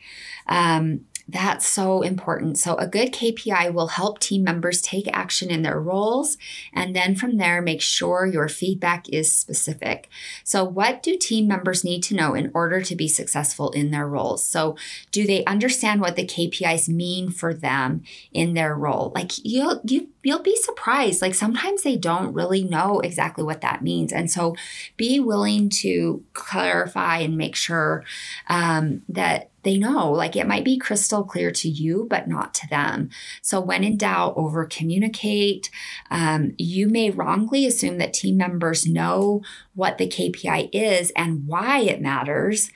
Um, 0.47 1.01
that's 1.31 1.67
so 1.67 2.01
important. 2.01 2.57
So, 2.57 2.75
a 2.75 2.87
good 2.87 3.13
KPI 3.13 3.73
will 3.73 3.87
help 3.87 4.19
team 4.19 4.43
members 4.43 4.81
take 4.81 5.07
action 5.13 5.51
in 5.51 5.61
their 5.61 5.79
roles. 5.79 6.37
And 6.73 6.95
then 6.95 7.15
from 7.15 7.37
there, 7.37 7.61
make 7.61 7.81
sure 7.81 8.25
your 8.25 8.47
feedback 8.47 9.07
is 9.09 9.31
specific. 9.31 10.09
So, 10.43 10.63
what 10.63 11.03
do 11.03 11.17
team 11.17 11.47
members 11.47 11.83
need 11.83 12.01
to 12.03 12.15
know 12.15 12.33
in 12.33 12.51
order 12.53 12.81
to 12.81 12.95
be 12.95 13.07
successful 13.07 13.71
in 13.71 13.91
their 13.91 14.07
roles? 14.07 14.43
So, 14.43 14.75
do 15.11 15.27
they 15.27 15.45
understand 15.45 16.01
what 16.01 16.15
the 16.15 16.25
KPIs 16.25 16.89
mean 16.89 17.29
for 17.29 17.53
them 17.53 18.03
in 18.31 18.53
their 18.53 18.75
role? 18.75 19.11
Like, 19.13 19.33
you'll, 19.43 19.81
you, 19.83 20.09
you'll 20.23 20.41
be 20.41 20.55
surprised. 20.55 21.21
Like, 21.21 21.35
sometimes 21.35 21.83
they 21.83 21.95
don't 21.95 22.33
really 22.33 22.63
know 22.63 22.99
exactly 23.01 23.43
what 23.43 23.61
that 23.61 23.83
means. 23.83 24.11
And 24.11 24.31
so, 24.31 24.55
be 24.97 25.19
willing 25.19 25.69
to 25.69 26.23
clarify 26.33 27.17
and 27.19 27.37
make 27.37 27.55
sure 27.55 28.03
um, 28.47 29.03
that 29.09 29.48
they 29.63 29.77
know 29.77 30.11
like 30.11 30.35
it 30.35 30.47
might 30.47 30.65
be 30.65 30.77
crystal 30.77 31.23
clear 31.23 31.51
to 31.51 31.67
you 31.67 32.05
but 32.09 32.27
not 32.27 32.53
to 32.53 32.67
them 32.69 33.09
so 33.41 33.59
when 33.59 33.83
in 33.83 33.97
doubt 33.97 34.33
over 34.35 34.65
communicate 34.65 35.69
um, 36.11 36.53
you 36.57 36.87
may 36.87 37.09
wrongly 37.09 37.65
assume 37.65 37.97
that 37.97 38.13
team 38.13 38.37
members 38.37 38.85
know 38.85 39.41
what 39.73 39.97
the 39.97 40.07
kpi 40.07 40.69
is 40.71 41.11
and 41.15 41.47
why 41.47 41.79
it 41.79 42.01
matters 42.01 42.71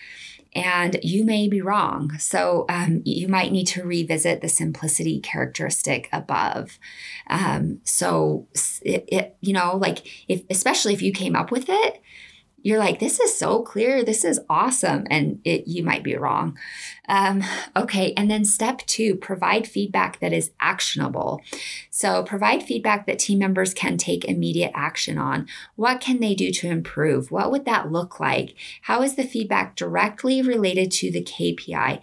and 0.56 1.00
you 1.02 1.26
may 1.26 1.48
be 1.48 1.62
wrong. 1.62 2.18
So 2.20 2.66
um, 2.70 3.02
you 3.06 3.28
might 3.28 3.52
need 3.52 3.66
to 3.68 3.84
revisit 3.84 4.42
the 4.42 4.50
simplicity 4.50 5.20
characteristic 5.20 6.10
above. 6.12 6.78
Um, 7.28 7.80
so 7.84 8.48
it, 8.84 9.06
it, 9.08 9.38
you 9.42 9.54
know, 9.54 9.76
like 9.78 10.06
if 10.28 10.44
especially 10.50 10.94
if 10.94 11.02
you 11.02 11.12
came 11.12 11.36
up 11.36 11.52
with 11.52 11.66
it, 11.70 12.02
you're 12.64 12.80
like, 12.80 13.00
this 13.00 13.20
is 13.20 13.38
so 13.38 13.62
clear. 13.62 14.04
This 14.04 14.24
is 14.24 14.40
awesome. 14.50 15.06
And 15.10 15.40
it, 15.44 15.68
you 15.68 15.84
might 15.84 16.02
be 16.02 16.16
wrong. 16.16 16.58
Um, 17.10 17.44
okay. 17.76 18.14
And 18.16 18.32
then 18.32 18.46
step 18.46 18.80
two, 18.88 19.16
provide 19.16 19.68
feedback 19.68 20.20
that 20.22 20.32
is 20.32 20.52
actionable. 20.62 21.42
So 21.90 22.24
provide 22.24 22.64
feedback 22.64 23.06
that 23.06 23.20
team 23.20 23.40
members 23.40 23.74
can 23.74 23.98
take 23.98 24.24
immediate 24.24 24.72
action 24.74 25.18
on. 25.18 25.48
What 25.76 26.00
can 26.00 26.22
they 26.22 26.34
do 26.34 26.52
to 26.52 26.70
improve? 26.70 27.32
What 27.32 27.52
would 27.52 27.66
that 27.66 27.92
look 27.92 28.20
like? 28.22 28.56
How 28.84 29.02
is 29.04 29.16
the 29.16 29.26
feedback 29.26 29.76
directly 29.76 30.42
related 30.42 30.90
to 30.92 31.12
the 31.12 31.24
KPI? 31.24 32.00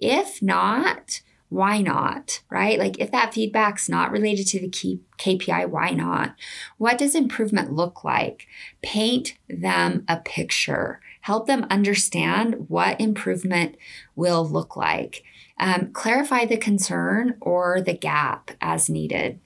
If 0.00 0.42
not, 0.42 1.22
why 1.48 1.80
not? 1.80 2.42
Right? 2.50 2.78
Like 2.78 2.98
if 2.98 3.10
that 3.12 3.34
feedback's 3.34 3.88
not 3.88 4.10
related 4.10 4.46
to 4.48 4.60
the 4.60 4.68
key 4.68 5.00
KPI, 5.18 5.68
why 5.68 5.90
not? 5.90 6.34
What 6.78 6.98
does 6.98 7.14
improvement 7.14 7.72
look 7.72 8.02
like? 8.02 8.46
Paint 8.82 9.36
them 9.48 10.04
a 10.08 10.16
picture. 10.16 11.00
Help 11.20 11.46
them 11.46 11.66
understand 11.70 12.68
what 12.68 13.00
improvement 13.00 13.76
will 14.16 14.46
look 14.46 14.76
like. 14.76 15.22
Um, 15.58 15.90
clarify 15.92 16.44
the 16.44 16.56
concern 16.56 17.36
or 17.40 17.80
the 17.80 17.94
gap 17.94 18.50
as 18.60 18.90
needed. 18.90 19.38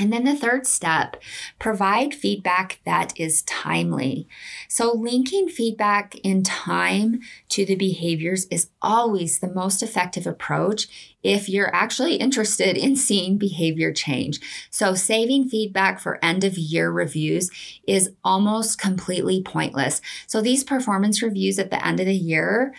And 0.00 0.10
then 0.10 0.24
the 0.24 0.34
third 0.34 0.66
step, 0.66 1.22
provide 1.58 2.14
feedback 2.14 2.80
that 2.86 3.12
is 3.20 3.42
timely. 3.42 4.26
So, 4.66 4.90
linking 4.90 5.50
feedback 5.50 6.14
in 6.24 6.42
time 6.42 7.20
to 7.50 7.66
the 7.66 7.76
behaviors 7.76 8.46
is 8.46 8.70
always 8.80 9.38
the 9.38 9.52
most 9.52 9.82
effective 9.82 10.26
approach 10.26 11.14
if 11.22 11.46
you're 11.46 11.74
actually 11.74 12.16
interested 12.16 12.78
in 12.78 12.96
seeing 12.96 13.36
behavior 13.36 13.92
change. 13.92 14.40
So, 14.70 14.94
saving 14.94 15.50
feedback 15.50 16.00
for 16.00 16.18
end 16.24 16.42
of 16.42 16.56
year 16.56 16.90
reviews 16.90 17.50
is 17.86 18.12
almost 18.24 18.78
completely 18.78 19.42
pointless. 19.42 20.00
So, 20.26 20.40
these 20.40 20.64
performance 20.64 21.20
reviews 21.20 21.58
at 21.58 21.70
the 21.70 21.86
end 21.86 22.00
of 22.00 22.06
the 22.06 22.14
year, 22.14 22.74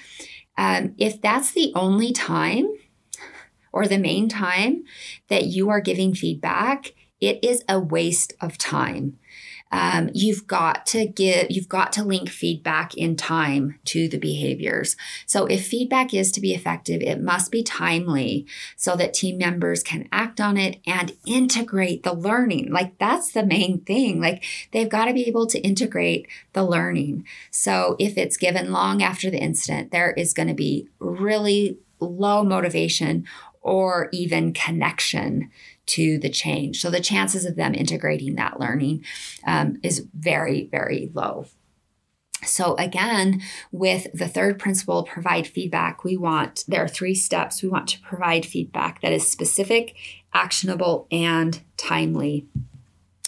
um, 0.57 0.95
if 0.97 1.21
that's 1.21 1.51
the 1.51 1.73
only 1.75 2.11
time 2.11 2.73
or 3.71 3.87
the 3.87 3.99
main 3.99 4.29
time 4.29 4.83
that 5.27 5.45
you 5.45 5.69
are 5.69 5.79
giving 5.79 6.15
feedback, 6.15 6.93
it 7.21 7.43
is 7.43 7.63
a 7.69 7.79
waste 7.79 8.33
of 8.41 8.57
time. 8.57 9.17
Um, 9.73 10.11
you've 10.13 10.45
got 10.45 10.85
to 10.87 11.07
give, 11.07 11.47
you've 11.49 11.67
got 11.67 11.91
to 11.93 12.03
link 12.03 12.29
feedback 12.29 12.93
in 12.93 13.15
time 13.15 13.79
to 13.85 14.07
the 14.07 14.19
behaviors. 14.19 14.95
So 15.25 15.47
if 15.47 15.65
feedback 15.65 16.13
is 16.13 16.31
to 16.33 16.41
be 16.41 16.53
effective, 16.53 17.01
it 17.01 17.19
must 17.19 17.51
be 17.51 17.63
timely 17.63 18.45
so 18.75 18.95
that 18.97 19.15
team 19.15 19.39
members 19.39 19.81
can 19.81 20.07
act 20.11 20.39
on 20.39 20.57
it 20.57 20.79
and 20.85 21.17
integrate 21.25 22.03
the 22.03 22.13
learning. 22.13 22.71
Like 22.71 22.99
that's 22.99 23.31
the 23.31 23.43
main 23.43 23.81
thing. 23.81 24.21
Like 24.21 24.43
they've 24.73 24.87
got 24.87 25.05
to 25.05 25.13
be 25.13 25.27
able 25.27 25.47
to 25.47 25.59
integrate 25.61 26.27
the 26.53 26.63
learning. 26.63 27.25
So 27.49 27.95
if 27.97 28.15
it's 28.15 28.37
given 28.37 28.71
long 28.71 29.01
after 29.01 29.31
the 29.31 29.41
incident, 29.41 29.89
there 29.89 30.11
is 30.11 30.35
going 30.35 30.49
to 30.49 30.53
be 30.53 30.87
really 30.99 31.79
low 31.99 32.43
motivation 32.43 33.25
or 33.63 34.09
even 34.11 34.53
connection 34.53 35.49
to 35.85 36.17
the 36.17 36.29
change. 36.29 36.81
So 36.81 36.89
the 36.89 36.99
chances 36.99 37.45
of 37.45 37.55
them 37.55 37.73
integrating 37.73 38.35
that 38.35 38.59
learning 38.59 39.03
um, 39.45 39.77
is 39.83 40.07
very, 40.13 40.67
very 40.71 41.11
low. 41.13 41.45
So, 42.45 42.75
again, 42.75 43.41
with 43.71 44.07
the 44.13 44.27
third 44.27 44.59
principle, 44.59 45.03
provide 45.03 45.47
feedback, 45.47 46.03
we 46.03 46.17
want, 46.17 46.65
there 46.67 46.83
are 46.83 46.89
three 46.89 47.15
steps. 47.15 47.63
We 47.63 47.69
want 47.69 47.87
to 47.89 48.01
provide 48.01 48.45
feedback 48.45 49.01
that 49.01 49.13
is 49.13 49.25
specific, 49.29 49.95
actionable, 50.33 51.07
and 51.09 51.61
timely. 51.77 52.47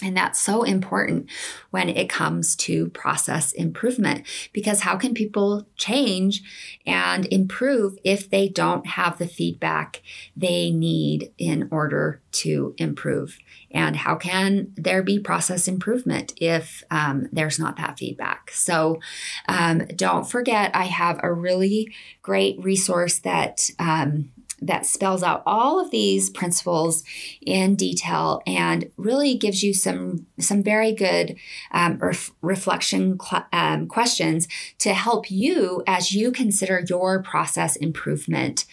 And 0.03 0.17
that's 0.17 0.41
so 0.41 0.63
important 0.63 1.29
when 1.69 1.87
it 1.87 2.09
comes 2.09 2.57
to 2.57 2.89
process 2.89 3.53
improvement 3.53 4.27
because 4.51 4.81
how 4.81 4.97
can 4.97 5.13
people 5.13 5.67
change 5.77 6.43
and 6.85 7.25
improve 7.31 7.97
if 8.03 8.29
they 8.29 8.49
don't 8.49 8.85
have 8.85 9.17
the 9.17 9.27
feedback 9.27 10.01
they 10.35 10.69
need 10.69 11.31
in 11.37 11.69
order 11.71 12.21
to 12.33 12.75
improve? 12.77 13.37
And 13.71 13.95
how 13.95 14.15
can 14.15 14.73
there 14.75 15.01
be 15.01 15.17
process 15.17 15.65
improvement 15.65 16.33
if 16.41 16.83
um, 16.91 17.29
there's 17.31 17.57
not 17.57 17.77
that 17.77 17.97
feedback? 17.97 18.51
So 18.51 18.99
um, 19.47 19.87
don't 19.95 20.29
forget, 20.29 20.75
I 20.75 20.85
have 20.85 21.21
a 21.23 21.31
really 21.31 21.93
great 22.21 22.61
resource 22.61 23.19
that. 23.19 23.69
Um, 23.79 24.31
that 24.61 24.85
spells 24.85 25.23
out 25.23 25.43
all 25.45 25.79
of 25.79 25.91
these 25.91 26.29
principles 26.29 27.03
in 27.45 27.75
detail 27.75 28.41
and 28.47 28.89
really 28.97 29.35
gives 29.35 29.63
you 29.63 29.73
some 29.73 30.25
some 30.39 30.63
very 30.63 30.91
good 30.91 31.35
um, 31.71 31.97
ref- 31.97 32.31
reflection 32.41 33.19
cl- 33.19 33.45
um, 33.51 33.87
questions 33.87 34.47
to 34.79 34.93
help 34.93 35.29
you 35.29 35.83
as 35.87 36.13
you 36.13 36.31
consider 36.31 36.83
your 36.87 37.21
process 37.21 37.75
improvement 37.75 38.65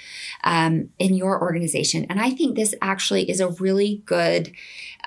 um, 0.44 0.88
in 0.98 1.14
your 1.14 1.40
organization. 1.40 2.06
And 2.08 2.20
I 2.20 2.30
think 2.30 2.56
this 2.56 2.74
actually 2.80 3.28
is 3.30 3.40
a 3.40 3.48
really 3.48 4.02
good 4.06 4.52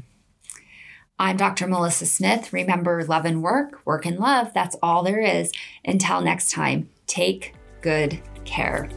I'm 1.18 1.36
Dr. 1.36 1.66
Melissa 1.68 2.06
Smith. 2.06 2.52
Remember, 2.52 3.04
love 3.04 3.24
and 3.24 3.42
work, 3.42 3.80
work 3.84 4.04
and 4.04 4.18
love. 4.18 4.52
That's 4.52 4.76
all 4.82 5.04
there 5.04 5.20
is. 5.20 5.52
Until 5.84 6.20
next 6.20 6.50
time, 6.50 6.88
take 7.06 7.54
good 7.82 8.20
care. 8.44 8.88